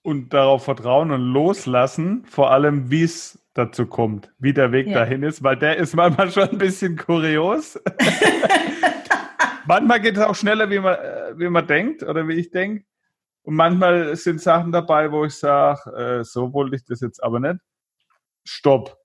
Und 0.00 0.32
darauf 0.32 0.64
vertrauen 0.64 1.10
und 1.10 1.20
loslassen, 1.20 2.24
vor 2.24 2.50
allem, 2.50 2.90
wie 2.90 3.02
es 3.02 3.36
dazu 3.64 3.86
kommt, 3.86 4.32
wie 4.38 4.52
der 4.52 4.72
Weg 4.72 4.88
ja. 4.88 5.00
dahin 5.00 5.22
ist, 5.22 5.42
weil 5.42 5.56
der 5.56 5.76
ist 5.76 5.94
manchmal 5.94 6.30
schon 6.30 6.48
ein 6.48 6.58
bisschen 6.58 6.96
kurios. 6.96 7.78
manchmal 9.66 10.00
geht 10.00 10.16
es 10.16 10.22
auch 10.22 10.34
schneller, 10.34 10.68
wie 10.70 10.80
man, 10.80 10.94
äh, 10.94 11.38
wie 11.38 11.48
man 11.48 11.66
denkt 11.66 12.02
oder 12.02 12.26
wie 12.26 12.34
ich 12.34 12.50
denke. 12.50 12.84
Und 13.42 13.54
manchmal 13.54 14.16
sind 14.16 14.40
Sachen 14.40 14.72
dabei, 14.72 15.12
wo 15.12 15.24
ich 15.24 15.34
sage, 15.34 16.20
äh, 16.20 16.24
so 16.24 16.52
wollte 16.52 16.76
ich 16.76 16.84
das 16.84 17.00
jetzt 17.00 17.22
aber 17.22 17.40
nicht. 17.40 17.60
Stopp 18.44 19.00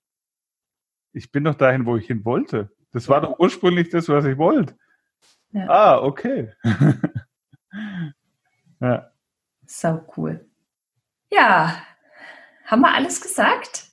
ich 1.15 1.31
bin 1.31 1.45
doch 1.45 1.55
dahin, 1.55 1.85
wo 1.85 1.95
ich 1.95 2.07
hin 2.07 2.25
wollte. 2.25 2.69
Das 2.91 3.07
war 3.07 3.21
doch 3.21 3.39
ursprünglich 3.39 3.89
das, 3.89 4.09
was 4.09 4.25
ich 4.25 4.37
wollte. 4.37 4.77
Ja. 5.51 5.69
Ah, 5.69 6.01
okay. 6.01 6.53
ja. 8.81 9.09
So 9.65 10.05
cool. 10.17 10.45
Ja, 11.31 11.81
haben 12.65 12.81
wir 12.81 12.93
alles 12.93 13.21
gesagt? 13.21 13.85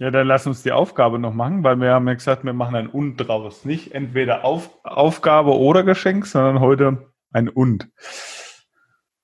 Ja, 0.00 0.12
dann 0.12 0.28
lass 0.28 0.46
uns 0.46 0.62
die 0.62 0.70
Aufgabe 0.70 1.18
noch 1.18 1.34
machen, 1.34 1.64
weil 1.64 1.74
wir 1.76 1.90
haben 1.90 2.06
ja 2.06 2.14
gesagt, 2.14 2.44
wir 2.44 2.52
machen 2.52 2.76
ein 2.76 2.86
Und 2.86 3.16
draus. 3.16 3.64
Nicht 3.64 3.94
entweder 3.94 4.44
Auf, 4.44 4.70
Aufgabe 4.84 5.58
oder 5.58 5.82
Geschenk, 5.82 6.24
sondern 6.26 6.60
heute 6.60 7.12
ein 7.32 7.48
Und. 7.48 7.90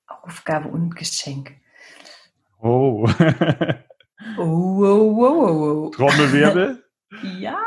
Aufgabe 0.05 0.67
und 0.67 0.97
Geschenk. 0.97 1.53
Oh. 2.59 3.07
oh, 4.37 4.37
oh, 4.37 4.43
oh, 4.43 5.23
oh, 5.23 5.85
oh. 5.85 5.89
Trommelwirbel. 5.91 6.81
Ja. 7.39 7.57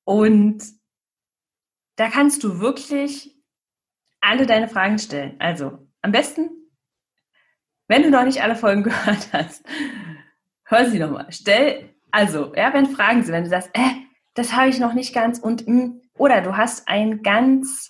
Und 0.03 0.63
da 1.97 2.09
kannst 2.09 2.43
du 2.43 2.59
wirklich 2.59 3.37
alle 4.21 4.45
deine 4.45 4.67
Fragen 4.67 4.97
stellen. 4.97 5.35
Also 5.39 5.87
am 6.01 6.11
besten, 6.11 6.49
wenn 7.87 8.03
du 8.03 8.09
noch 8.09 8.23
nicht 8.23 8.41
alle 8.41 8.55
Folgen 8.55 8.83
gehört 8.83 9.33
hast, 9.33 9.63
hör 10.71 10.89
sie 10.89 10.99
nochmal. 10.99 11.27
Stell, 11.29 11.93
also, 12.11 12.53
ja, 12.55 12.73
wenn 12.73 12.87
Fragen 12.87 13.23
sind, 13.23 13.33
wenn 13.33 13.43
du 13.43 13.49
sagst, 13.49 13.69
äh, 13.73 13.91
das 14.33 14.53
habe 14.53 14.69
ich 14.69 14.79
noch 14.79 14.93
nicht 14.93 15.13
ganz 15.13 15.37
und 15.37 15.67
mh, 15.67 15.83
hm, 15.83 16.01
oder 16.13 16.41
du 16.41 16.55
hast 16.57 16.87
ein 16.87 17.21
ganz, 17.21 17.89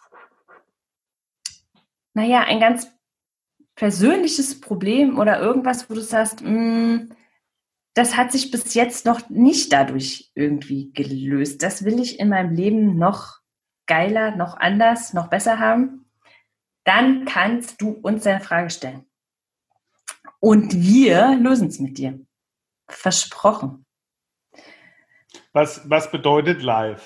naja, 2.14 2.42
ein 2.42 2.60
ganz 2.60 2.88
persönliches 3.76 4.60
Problem 4.60 5.18
oder 5.18 5.40
irgendwas, 5.40 5.90
wo 5.90 5.94
du 5.94 6.02
sagst, 6.02 6.42
mh, 6.42 6.50
hm, 6.50 7.16
das 7.94 8.16
hat 8.16 8.32
sich 8.32 8.52
bis 8.52 8.74
jetzt 8.74 9.06
noch 9.06 9.30
nicht 9.30 9.74
dadurch 9.74 10.32
irgendwie 10.34 10.94
gelöst. 10.94 11.62
Das 11.62 11.84
will 11.84 12.00
ich 12.00 12.20
in 12.20 12.30
meinem 12.30 12.54
Leben 12.54 12.98
noch 12.98 13.40
geiler, 13.86 14.36
noch 14.36 14.58
anders, 14.58 15.14
noch 15.14 15.28
besser 15.28 15.60
haben. 15.60 16.06
Dann 16.86 17.26
kannst 17.26 17.82
du 17.82 17.90
uns 17.90 18.24
deine 18.24 18.40
Frage 18.40 18.70
stellen. 18.70 19.06
Und 20.40 20.74
wir 20.74 21.36
lösen 21.36 21.68
es 21.68 21.80
mit 21.80 21.98
dir. 21.98 22.20
Versprochen. 22.92 23.86
Was, 25.54 25.90
was 25.90 26.12
bedeutet 26.12 26.62
live? 26.62 27.02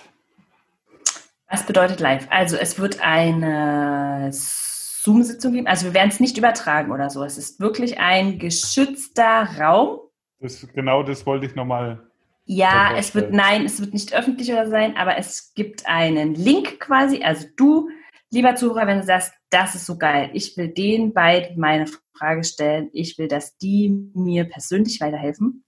Was 1.50 1.66
bedeutet 1.66 2.00
live? 2.00 2.28
Also 2.30 2.58
es 2.58 2.80
wird 2.80 3.00
eine 3.02 4.30
Zoom-Sitzung 4.32 5.54
geben. 5.54 5.68
Also 5.68 5.86
wir 5.86 5.94
werden 5.94 6.10
es 6.10 6.20
nicht 6.20 6.38
übertragen 6.38 6.92
oder 6.92 7.10
so. 7.10 7.24
Es 7.24 7.38
ist 7.38 7.60
wirklich 7.60 8.00
ein 8.00 8.40
geschützter 8.40 9.48
Raum 9.60 10.00
das, 10.40 10.68
genau 10.74 11.04
das 11.04 11.26
wollte 11.26 11.46
ich 11.46 11.56
nochmal. 11.56 12.08
Ja, 12.46 12.96
es 12.96 13.16
wird, 13.16 13.34
nein, 13.34 13.66
es 13.66 13.80
wird 13.80 13.94
nicht 13.94 14.14
öffentlich 14.14 14.52
oder 14.52 14.70
sein, 14.70 14.96
aber 14.98 15.18
es 15.18 15.54
gibt 15.56 15.88
einen 15.88 16.36
Link 16.36 16.80
quasi. 16.80 17.24
Also 17.24 17.48
du, 17.56 17.90
lieber 18.30 18.56
Zuhörer, 18.56 18.86
wenn 18.86 19.00
du 19.00 19.04
sagst, 19.04 19.34
das 19.50 19.74
ist 19.74 19.88
so 19.88 19.98
geil, 19.98 20.30
ich 20.34 20.56
will 20.56 20.68
den 20.68 21.14
beiden 21.14 21.60
meine 21.60 21.88
Frage 22.16 22.44
stellen, 22.44 22.90
ich 22.94 23.18
will, 23.18 23.28
dass 23.28 23.58
die 23.58 24.12
mir 24.14 24.46
persönlich 24.46 25.02
weiterhelfen. 25.02 25.65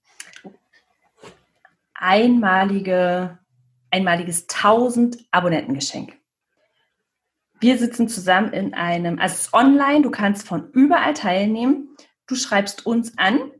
Einmalige, 1.98 3.38
einmaliges 3.90 4.46
1000 4.48 5.18
Abonnentengeschenk. 5.30 6.16
Wir 7.60 7.76
sitzen 7.76 8.08
zusammen 8.08 8.52
in 8.52 8.72
einem, 8.74 9.18
also 9.18 9.34
es 9.34 9.40
ist 9.42 9.54
online, 9.54 10.02
du 10.02 10.10
kannst 10.10 10.46
von 10.46 10.70
überall 10.70 11.14
teilnehmen. 11.14 11.96
Du 12.26 12.34
schreibst 12.34 12.86
uns 12.86 13.18
an 13.18 13.50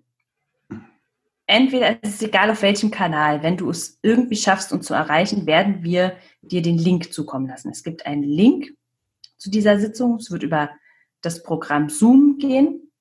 entweder 1.49 1.99
es 2.03 2.15
ist 2.15 2.23
egal 2.23 2.51
auf 2.51 2.63
welchem 2.63 2.93
Kanal, 2.93 3.43
wenn 3.43 3.57
du 3.57 3.71
es 3.71 3.99
irgendwie 4.03 4.37
schaffst, 4.37 4.73
uns 4.73 4.87
zu 4.87 4.95
erreichen, 4.95 5.47
werden 5.47 5.83
wir 5.83 6.17
dir 6.43 6.63
den 6.63 6.79
Link 6.79 7.13
zukommen 7.13 7.49
lassen. 7.49 7.71
Es 7.71 7.83
gibt 7.83 8.07
einen 8.07 8.23
Link 8.23 8.77
zu 9.39 9.51
dieser 9.51 9.81
Sitzung. 9.81 10.17
Es 10.17 10.31
wird 10.31 10.45
über 10.45 10.71
das 11.23 11.43
Programm 11.43 11.89
Zoom 11.89 12.39
gehen. 12.39 12.93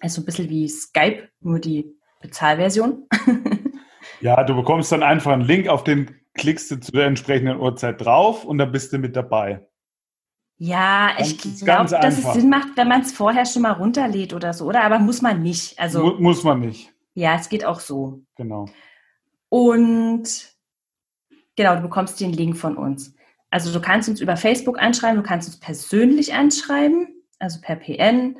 Also 0.00 0.22
ein 0.22 0.24
bisschen 0.24 0.48
wie 0.48 0.68
Skype, 0.68 1.28
nur 1.40 1.60
die 1.60 1.94
Bezahlversion. 2.20 3.06
ja, 4.20 4.42
du 4.44 4.54
bekommst 4.54 4.92
dann 4.92 5.02
einfach 5.02 5.32
einen 5.32 5.42
Link, 5.42 5.68
auf 5.68 5.84
den 5.84 6.14
klickst 6.34 6.70
du 6.70 6.80
zu 6.80 6.92
der 6.92 7.06
entsprechenden 7.06 7.58
Uhrzeit 7.58 8.00
drauf 8.00 8.44
und 8.44 8.58
dann 8.58 8.72
bist 8.72 8.92
du 8.92 8.98
mit 8.98 9.16
dabei. 9.16 9.66
Ja, 10.58 11.12
ich 11.18 11.38
glaube, 11.60 11.88
dass 11.88 12.18
es 12.18 12.34
Sinn 12.34 12.50
macht, 12.50 12.76
wenn 12.76 12.88
man 12.88 13.00
es 13.00 13.12
vorher 13.12 13.46
schon 13.46 13.62
mal 13.62 13.72
runterlädt 13.72 14.34
oder 14.34 14.52
so, 14.52 14.66
oder? 14.66 14.84
Aber 14.84 14.98
muss 14.98 15.22
man 15.22 15.42
nicht. 15.42 15.78
Also, 15.80 16.02
Mu 16.02 16.20
muss 16.20 16.44
man 16.44 16.60
nicht. 16.60 16.92
Ja, 17.14 17.34
es 17.36 17.48
geht 17.48 17.64
auch 17.64 17.80
so. 17.80 18.20
Genau. 18.36 18.66
Und 19.48 20.54
genau, 21.56 21.76
du 21.76 21.82
bekommst 21.82 22.20
den 22.20 22.32
Link 22.32 22.56
von 22.56 22.76
uns. 22.76 23.14
Also 23.50 23.72
du 23.72 23.80
kannst 23.80 24.08
uns 24.08 24.20
über 24.20 24.36
Facebook 24.36 24.78
anschreiben, 24.80 25.16
du 25.16 25.26
kannst 25.26 25.48
uns 25.48 25.58
persönlich 25.58 26.34
anschreiben, 26.34 27.08
also 27.38 27.60
per 27.60 27.76
PN 27.76 28.36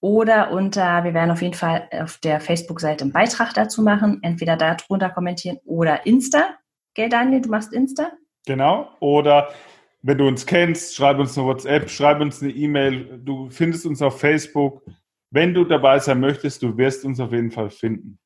oder 0.00 0.52
unter, 0.52 1.02
wir 1.04 1.14
werden 1.14 1.30
auf 1.30 1.42
jeden 1.42 1.54
Fall 1.54 1.88
auf 1.92 2.18
der 2.18 2.40
Facebook-Seite 2.40 3.02
einen 3.02 3.12
Beitrag 3.12 3.54
dazu 3.54 3.82
machen, 3.82 4.20
entweder 4.22 4.56
darunter 4.56 5.10
kommentieren 5.10 5.58
oder 5.64 6.06
Insta. 6.06 6.56
Gell, 6.94 7.08
Daniel, 7.08 7.40
du 7.40 7.48
machst 7.48 7.72
Insta? 7.72 8.12
Genau. 8.46 8.88
Oder 9.00 9.50
wenn 10.02 10.18
du 10.18 10.28
uns 10.28 10.46
kennst, 10.46 10.94
schreib 10.94 11.18
uns 11.18 11.36
eine 11.36 11.46
WhatsApp, 11.46 11.90
schreib 11.90 12.20
uns 12.20 12.42
eine 12.42 12.52
E-Mail. 12.52 13.20
Du 13.24 13.50
findest 13.50 13.86
uns 13.86 14.00
auf 14.00 14.20
Facebook. 14.20 14.82
Wenn 15.30 15.52
du 15.52 15.64
dabei 15.64 15.98
sein 15.98 16.20
möchtest, 16.20 16.62
du 16.62 16.76
wirst 16.76 17.04
uns 17.04 17.18
auf 17.20 17.32
jeden 17.32 17.50
Fall 17.50 17.70
finden. 17.70 18.18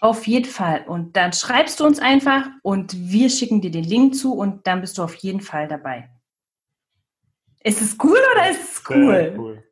Auf 0.00 0.26
jeden 0.26 0.46
Fall. 0.46 0.84
Und 0.86 1.16
dann 1.16 1.32
schreibst 1.32 1.80
du 1.80 1.84
uns 1.84 1.98
einfach 1.98 2.48
und 2.62 2.94
wir 2.96 3.28
schicken 3.30 3.60
dir 3.60 3.70
den 3.70 3.84
Link 3.84 4.14
zu 4.14 4.34
und 4.34 4.66
dann 4.66 4.80
bist 4.80 4.96
du 4.96 5.02
auf 5.02 5.14
jeden 5.16 5.40
Fall 5.40 5.68
dabei. 5.68 6.08
Ist 7.62 7.82
es 7.82 7.96
cool 8.02 8.18
oder 8.32 8.50
ist 8.50 8.72
es 8.72 8.82
cool? 8.88 9.34
cool. 9.36 9.67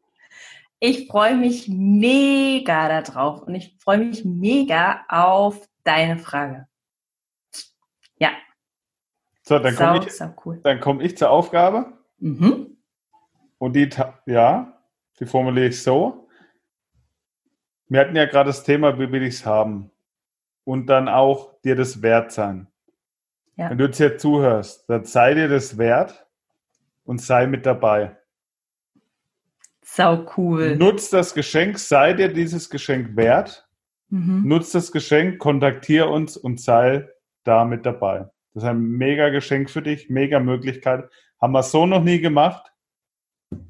Ich 0.79 1.09
freue 1.09 1.37
mich 1.37 1.69
mega 1.69 3.01
darauf 3.01 3.43
und 3.43 3.55
ich 3.55 3.77
freue 3.79 3.99
mich 3.99 4.25
mega 4.25 5.05
auf 5.09 5.69
deine 5.85 6.19
Frage. 6.19 6.67
Ja. 8.19 8.31
So, 9.43 9.59
dann 9.59 9.75
komme 9.75 10.07
ich, 10.07 10.21
cool. 10.45 10.61
komm 10.81 11.01
ich 11.01 11.17
zur 11.17 11.31
Aufgabe. 11.31 11.93
Mhm. 12.19 12.77
Und 13.59 13.75
die, 13.75 13.89
ja, 14.27 14.83
die 15.19 15.27
formuliere 15.27 15.69
ich 15.69 15.83
so. 15.83 16.29
Wir 17.89 18.01
hatten 18.01 18.17
ja 18.17 18.27
gerade 18.27 18.49
das 18.49 18.65
Thema, 18.65 18.99
wie 18.99 19.11
will 19.11 19.23
ich 19.23 19.37
es 19.37 19.47
haben? 19.47 19.91
Und 20.65 20.87
dann 20.87 21.09
auch 21.09 21.61
dir 21.63 21.77
das 21.77 22.03
wert 22.03 22.33
sein. 22.33 22.67
Ja. 23.57 23.71
Wenn 23.71 23.79
du 23.79 23.85
jetzt 23.87 23.97
hier 23.97 24.19
zuhörst, 24.19 24.89
dann 24.91 25.05
sei 25.05 25.35
dir 25.35 25.49
das 25.49 25.79
wert 25.79 26.27
und 27.05 27.21
sei 27.23 27.47
mit 27.47 27.65
dabei. 27.65 28.19
Sau 29.89 30.27
cool. 30.37 30.77
Nutz 30.77 31.11
das 31.11 31.33
Geschenk, 31.33 31.79
sei 31.79 32.13
dir 32.13 32.29
dieses 32.29 32.71
Geschenk 32.71 33.17
wert. 33.17 33.69
Mhm. 34.09 34.43
Nutz 34.45 34.73
das 34.73 34.91
Geschenk, 34.91 35.39
kontaktiere 35.39 36.09
uns 36.09 36.37
und 36.37 36.61
sei 36.61 37.09
da 37.45 37.65
mit 37.65 37.87
dabei. 37.87 38.29
Das 38.53 38.65
ist 38.65 38.69
ein 38.69 38.81
mega 38.81 39.29
Geschenk 39.29 39.71
für 39.71 39.83
dich, 39.83 40.11
mega 40.11 40.41
Möglichkeit. 40.41 41.09
Haben 41.41 41.53
wir 41.53 41.63
so 41.63 41.87
noch 41.87 42.03
nie 42.03 42.21
gemacht. 42.21 42.73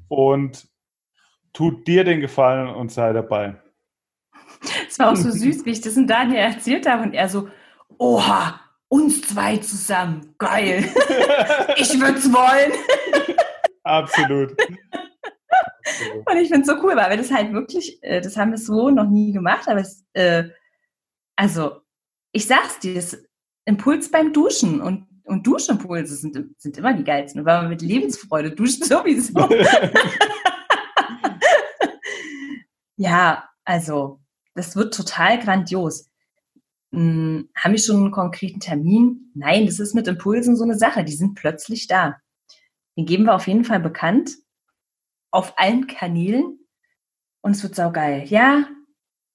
Und 0.07 0.67
tut 1.53 1.87
dir 1.87 2.03
den 2.03 2.19
Gefallen 2.19 2.69
und 2.69 2.91
sei 2.91 3.13
dabei. 3.13 3.61
Es 4.89 4.97
war 4.97 5.11
auch 5.11 5.15
so 5.15 5.29
süß, 5.31 5.65
wie 5.65 5.71
ich 5.71 5.81
das 5.81 5.97
in 5.97 6.07
Daniel 6.07 6.39
erzählt 6.39 6.89
habe 6.89 7.03
und 7.03 7.13
er 7.13 7.29
so, 7.29 7.47
oha, 7.99 8.59
uns 8.87 9.21
zwei 9.21 9.57
zusammen, 9.57 10.33
geil. 10.39 10.83
ich 11.77 11.99
würde 11.99 12.17
es 12.17 12.33
wollen. 12.33 12.71
Absolut. 13.83 14.57
Und 16.25 16.37
ich 16.37 16.49
finde 16.49 16.61
es 16.61 16.67
so 16.67 16.83
cool, 16.83 16.95
weil 16.95 17.09
wir 17.09 17.17
das 17.17 17.31
halt 17.31 17.53
wirklich, 17.53 18.01
äh, 18.03 18.21
das 18.21 18.37
haben 18.37 18.51
wir 18.51 18.57
so 18.57 18.89
noch 18.89 19.09
nie 19.09 19.31
gemacht, 19.31 19.67
aber 19.67 19.81
es, 19.81 20.05
äh, 20.13 20.45
also, 21.35 21.81
ich 22.31 22.47
sag's 22.47 22.79
dir, 22.79 22.95
das 22.95 23.17
Impuls 23.65 24.09
beim 24.09 24.33
Duschen 24.33 24.81
und, 24.81 25.07
und 25.23 25.45
Duschimpulse 25.45 26.15
sind, 26.15 26.55
sind 26.57 26.77
immer 26.77 26.93
die 26.93 27.03
geilsten, 27.03 27.45
weil 27.45 27.61
man 27.61 27.69
mit 27.69 27.81
Lebensfreude 27.81 28.51
duscht 28.51 28.83
sowieso. 28.83 29.49
ja, 32.95 33.49
also, 33.65 34.19
das 34.55 34.75
wird 34.75 34.93
total 34.93 35.39
grandios. 35.39 36.09
Hm, 36.91 37.49
haben 37.55 37.71
wir 37.71 37.79
schon 37.79 37.97
einen 37.97 38.11
konkreten 38.11 38.59
Termin? 38.59 39.31
Nein, 39.35 39.65
das 39.65 39.79
ist 39.79 39.93
mit 39.93 40.07
Impulsen 40.07 40.55
so 40.55 40.63
eine 40.63 40.77
Sache. 40.77 41.03
Die 41.03 41.13
sind 41.13 41.35
plötzlich 41.35 41.87
da. 41.87 42.17
Den 42.97 43.05
geben 43.05 43.25
wir 43.25 43.35
auf 43.35 43.47
jeden 43.47 43.63
Fall 43.63 43.79
bekannt. 43.79 44.31
Auf 45.37 45.53
allen 45.57 45.85
Kanälen. 45.85 46.59
Und 47.41 47.51
es 47.51 47.61
wird 47.61 47.75
saugeil. 47.75 48.25
Ja, 48.27 48.65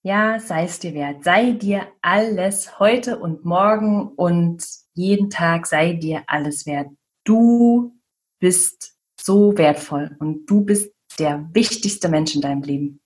Ja, 0.04 0.40
sei 0.40 0.64
es 0.64 0.80
dir 0.80 0.94
wert. 0.94 1.22
Sei 1.22 1.52
dir 1.52 1.86
alles 2.02 2.80
heute 2.80 3.20
und 3.20 3.44
morgen 3.44 4.08
und 4.08 4.64
jeden 4.94 5.30
Tag 5.30 5.66
sei 5.68 5.92
dir 5.92 6.24
alles 6.26 6.66
wert. 6.66 6.88
Du 7.22 7.94
bist 8.40 8.96
so 9.20 9.56
wertvoll 9.56 10.16
und 10.18 10.46
du 10.46 10.64
bist 10.64 10.92
der 11.20 11.48
wichtigste 11.52 12.08
Mensch 12.08 12.34
in 12.34 12.40
deinem 12.40 12.62
Leben. 12.62 13.00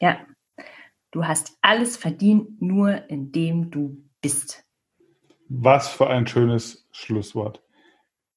Ja, 0.00 0.24
du 1.10 1.26
hast 1.26 1.58
alles 1.62 1.96
verdient, 1.96 2.62
nur 2.62 3.10
indem 3.10 3.72
du 3.72 4.04
bist. 4.20 4.64
Was 5.48 5.88
für 5.88 6.06
ein 6.08 6.28
schönes 6.28 6.86
Schlusswort. 6.92 7.60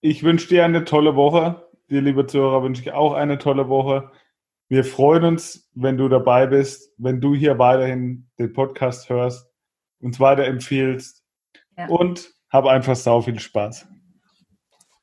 Ich 0.02 0.24
wünsche 0.24 0.48
dir 0.48 0.66
eine 0.66 0.84
tolle 0.84 1.16
Woche. 1.16 1.70
Dir, 1.94 2.02
liebe 2.02 2.26
Zuhörer, 2.26 2.64
wünsche 2.64 2.82
ich 2.82 2.92
auch 2.92 3.14
eine 3.14 3.38
tolle 3.38 3.70
Woche. 3.70 4.10
Wir 4.68 4.84
freuen 4.84 5.26
uns, 5.26 5.70
wenn 5.76 5.96
du 5.96 6.10
dabei 6.10 6.48
bist, 6.48 6.92
wenn 6.98 7.22
du 7.22 7.36
hier 7.36 7.60
weiterhin 7.60 8.28
den 8.40 8.52
Podcast 8.52 9.10
hörst, 9.10 9.48
uns 10.00 10.20
weiterempfiehlst 10.20 11.24
ja. 11.78 11.86
und 11.90 12.34
hab 12.50 12.66
einfach 12.66 12.96
sau 12.96 13.22
viel 13.22 13.40
Spaß. 13.40 13.88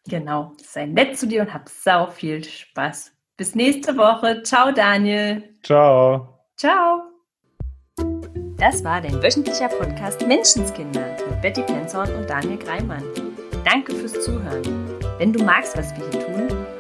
Genau, 0.09 0.53
sei 0.61 0.87
nett 0.87 1.16
zu 1.16 1.29
dir 1.29 1.42
und 1.42 1.55
hab 1.55 1.68
sau 1.68 2.09
viel 2.09 2.42
Spaß. 2.42 3.12
Bis 3.37 3.55
nächste 3.55 3.96
Woche. 3.96 4.42
Ciao, 4.42 4.72
Daniel. 4.72 5.44
Ciao. 5.62 6.40
Ciao. 6.57 7.03
Das 8.57 8.83
war 8.83 9.00
dein 9.00 9.22
wöchentlicher 9.22 9.68
Podcast 9.68 10.26
Menschenskinder 10.26 11.16
mit 11.29 11.40
Betty 11.40 11.62
Penzorn 11.62 12.12
und 12.16 12.29
Daniel 12.29 12.59
Greimann. 12.59 13.05
Danke 13.64 13.94
fürs 13.94 14.20
Zuhören. 14.24 14.64
Wenn 15.18 15.33
du 15.33 15.44
magst, 15.44 15.76
was 15.76 15.94
wir 15.96 16.11
hier 16.11 16.26
tun, 16.26 16.59